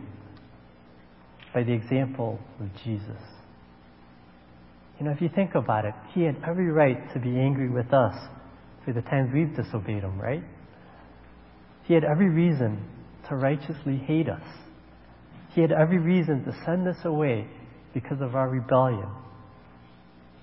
by 1.54 1.64
the 1.64 1.74
example 1.74 2.40
of 2.60 2.68
Jesus. 2.84 3.22
You 5.00 5.06
know, 5.06 5.12
if 5.12 5.22
you 5.22 5.30
think 5.34 5.56
about 5.56 5.86
it, 5.86 5.94
he 6.14 6.22
had 6.24 6.38
every 6.48 6.70
right 6.70 7.12
to 7.14 7.20
be 7.20 7.38
angry 7.40 7.70
with 7.70 7.94
us 7.94 8.16
for 8.86 8.94
the 8.94 9.02
times 9.02 9.32
we've 9.34 9.56
disobeyed 9.56 10.04
him, 10.04 10.20
right? 10.20 10.44
He 11.84 11.94
had 11.94 12.04
every 12.04 12.30
reason 12.30 12.86
to 13.28 13.36
righteously 13.36 13.98
hate 13.98 14.30
us. 14.30 14.44
He 15.54 15.62
had 15.62 15.72
every 15.72 15.98
reason 15.98 16.46
to 16.46 16.56
send 16.66 16.88
us 16.88 16.98
away 17.04 17.48
because 17.94 18.22
of 18.22 18.36
our 18.36 18.48
rebellion. 18.48 19.10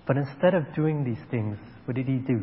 But 0.06 0.16
instead 0.16 0.54
of 0.54 0.74
doing 0.74 1.04
these 1.04 1.24
things, 1.30 1.56
what 1.84 1.96
did 1.96 2.06
he 2.06 2.16
do? 2.16 2.42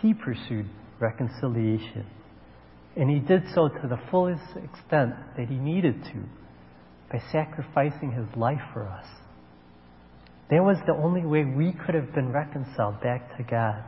He 0.00 0.14
pursued 0.14 0.66
reconciliation. 1.00 2.06
And 2.98 3.08
he 3.08 3.20
did 3.20 3.44
so 3.54 3.68
to 3.68 3.88
the 3.88 3.98
fullest 4.10 4.42
extent 4.56 5.14
that 5.36 5.46
he 5.48 5.54
needed 5.54 6.02
to 6.02 6.24
by 7.12 7.22
sacrificing 7.30 8.10
his 8.10 8.26
life 8.36 8.60
for 8.72 8.88
us. 8.88 9.06
That 10.50 10.64
was 10.64 10.78
the 10.84 10.94
only 10.94 11.24
way 11.24 11.44
we 11.44 11.72
could 11.72 11.94
have 11.94 12.12
been 12.12 12.32
reconciled 12.32 13.00
back 13.00 13.36
to 13.36 13.44
God. 13.44 13.84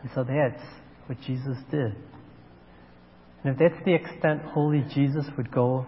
And 0.00 0.10
so 0.14 0.24
that's 0.24 0.62
what 1.06 1.20
Jesus 1.26 1.58
did. 1.70 1.94
And 3.44 3.52
if 3.52 3.58
that's 3.58 3.84
the 3.84 3.94
extent 3.94 4.40
holy 4.42 4.84
Jesus 4.94 5.26
would 5.36 5.52
go 5.52 5.86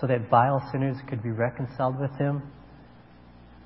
so 0.00 0.06
that 0.06 0.30
vile 0.30 0.66
sinners 0.72 0.96
could 1.08 1.22
be 1.22 1.30
reconciled 1.30 2.00
with 2.00 2.12
him, 2.12 2.42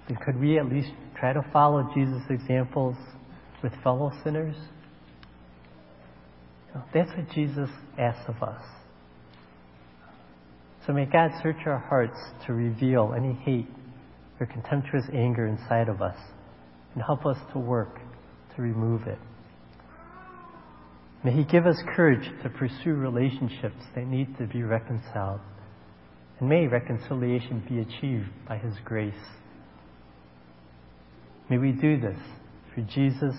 then 0.09 0.19
could 0.25 0.41
we 0.41 0.59
at 0.59 0.67
least 0.67 0.91
try 1.19 1.33
to 1.33 1.43
follow 1.53 1.89
Jesus' 1.95 2.23
examples 2.29 2.97
with 3.63 3.73
fellow 3.85 4.11
sinners? 4.25 4.57
That's 6.95 7.11
what 7.17 7.31
Jesus 7.31 7.69
asks 7.99 8.29
of 8.29 8.43
us. 8.43 8.63
So 10.87 10.93
may 10.93 11.05
God 11.05 11.31
search 11.43 11.57
our 11.67 11.79
hearts 11.79 12.19
to 12.47 12.53
reveal 12.53 13.15
any 13.17 13.35
hate 13.35 13.69
or 14.39 14.47
contemptuous 14.47 15.05
anger 15.13 15.47
inside 15.47 15.89
of 15.89 16.01
us 16.01 16.17
and 16.95 17.03
help 17.03 17.27
us 17.27 17.37
to 17.53 17.59
work 17.59 18.01
to 18.57 18.63
remove 18.63 19.07
it. 19.07 19.19
May 21.23 21.33
He 21.33 21.45
give 21.45 21.67
us 21.67 21.77
courage 21.95 22.27
to 22.43 22.49
pursue 22.49 22.95
relationships 22.95 23.83
that 23.95 24.07
need 24.07 24.39
to 24.39 24.47
be 24.47 24.63
reconciled. 24.63 25.41
And 26.39 26.49
may 26.49 26.67
reconciliation 26.67 27.63
be 27.69 27.81
achieved 27.81 28.31
by 28.49 28.57
His 28.57 28.75
grace. 28.85 29.13
May 31.51 31.59
we 31.59 31.73
do 31.73 32.01
this 32.01 32.19
for 32.75 32.81
Jesus 32.83 33.35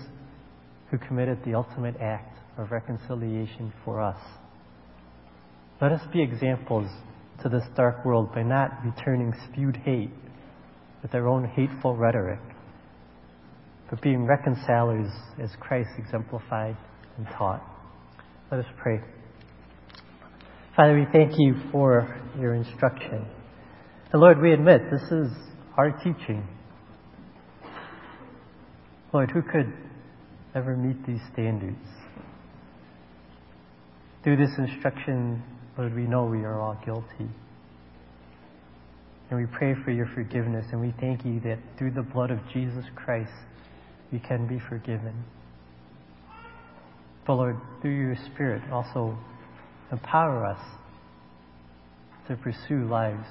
who 0.91 0.97
committed 0.99 1.39
the 1.43 1.55
ultimate 1.55 1.95
act 1.99 2.37
of 2.57 2.71
reconciliation 2.71 3.73
for 3.83 4.01
us. 4.01 4.19
Let 5.81 5.91
us 5.91 6.01
be 6.13 6.21
examples 6.21 6.89
to 7.41 7.49
this 7.49 7.63
dark 7.75 8.05
world 8.05 8.33
by 8.33 8.43
not 8.43 8.71
returning 8.85 9.33
spewed 9.49 9.77
hate 9.77 10.11
with 11.01 11.15
our 11.15 11.27
own 11.27 11.45
hateful 11.45 11.95
rhetoric, 11.95 12.39
but 13.89 14.01
being 14.01 14.25
reconcilers 14.25 15.11
as 15.41 15.49
Christ 15.59 15.89
exemplified 15.97 16.77
and 17.17 17.25
taught. 17.37 17.63
Let 18.51 18.59
us 18.59 18.71
pray. 18.77 18.99
Father, 20.75 20.93
we 20.93 21.05
thank 21.11 21.33
you 21.37 21.55
for 21.71 22.21
your 22.39 22.53
instruction. 22.53 23.25
And 24.11 24.21
Lord, 24.21 24.41
we 24.41 24.53
admit 24.53 24.81
this 24.91 25.11
is 25.11 25.31
our 25.77 25.91
teaching. 26.03 26.47
Lord, 29.13 29.31
who 29.31 29.41
could 29.41 29.73
ever 30.53 30.77
meet 30.77 31.05
these 31.05 31.21
standards? 31.33 31.77
Through 34.23 34.37
this 34.37 34.55
instruction, 34.55 35.41
Lord, 35.75 35.95
we 35.95 36.03
know 36.03 36.25
we 36.25 36.43
are 36.43 36.59
all 36.59 36.77
guilty. 36.85 37.31
And 39.29 39.39
we 39.39 39.47
pray 39.47 39.73
for 39.83 39.89
your 39.89 40.07
forgiveness, 40.13 40.65
and 40.71 40.79
we 40.79 40.93
thank 40.99 41.25
you 41.25 41.39
that 41.39 41.57
through 41.79 41.91
the 41.91 42.03
blood 42.03 42.29
of 42.29 42.37
Jesus 42.53 42.85
Christ, 42.95 43.31
we 44.11 44.19
can 44.19 44.45
be 44.45 44.59
forgiven. 44.69 45.23
But 47.25 47.33
Lord, 47.33 47.57
through 47.81 47.97
your 47.97 48.15
Spirit, 48.31 48.61
also 48.71 49.17
empower 49.91 50.45
us 50.45 50.59
to 52.27 52.35
pursue 52.35 52.87
lives 52.87 53.27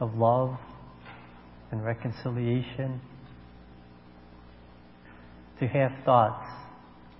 of 0.00 0.14
love 0.14 0.56
and 1.70 1.84
reconciliation, 1.84 3.00
to 5.60 5.68
have 5.68 5.92
thoughts 6.04 6.48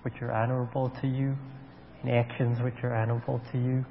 which 0.01 0.15
are 0.21 0.33
honorable 0.33 0.91
to 1.01 1.07
you 1.07 1.37
and 2.05 2.15
actions 2.15 2.61
which 2.61 2.83
are 2.83 2.93
honorable 2.93 3.41
to 3.51 3.57
you, 3.57 3.85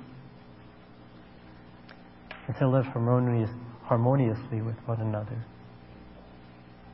and 2.46 2.56
to 2.58 2.68
live 2.68 2.84
harmonious, 2.86 3.50
harmoniously 3.82 4.60
with 4.60 4.76
one 4.86 5.00
another, 5.00 5.44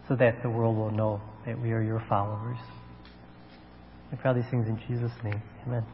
so 0.09 0.17
that 0.17 0.43
the 0.43 0.49
world 0.49 0.77
will 0.77 0.91
know 0.91 1.21
that 1.47 1.61
we 1.61 1.73
are 1.73 1.83
your 1.83 2.03
followers. 2.09 2.59
We 4.11 4.19
pray 4.19 4.35
these 4.35 4.51
things 4.51 4.67
in 4.67 4.81
Jesus' 4.89 5.13
name. 5.23 5.43
Amen. 5.67 5.85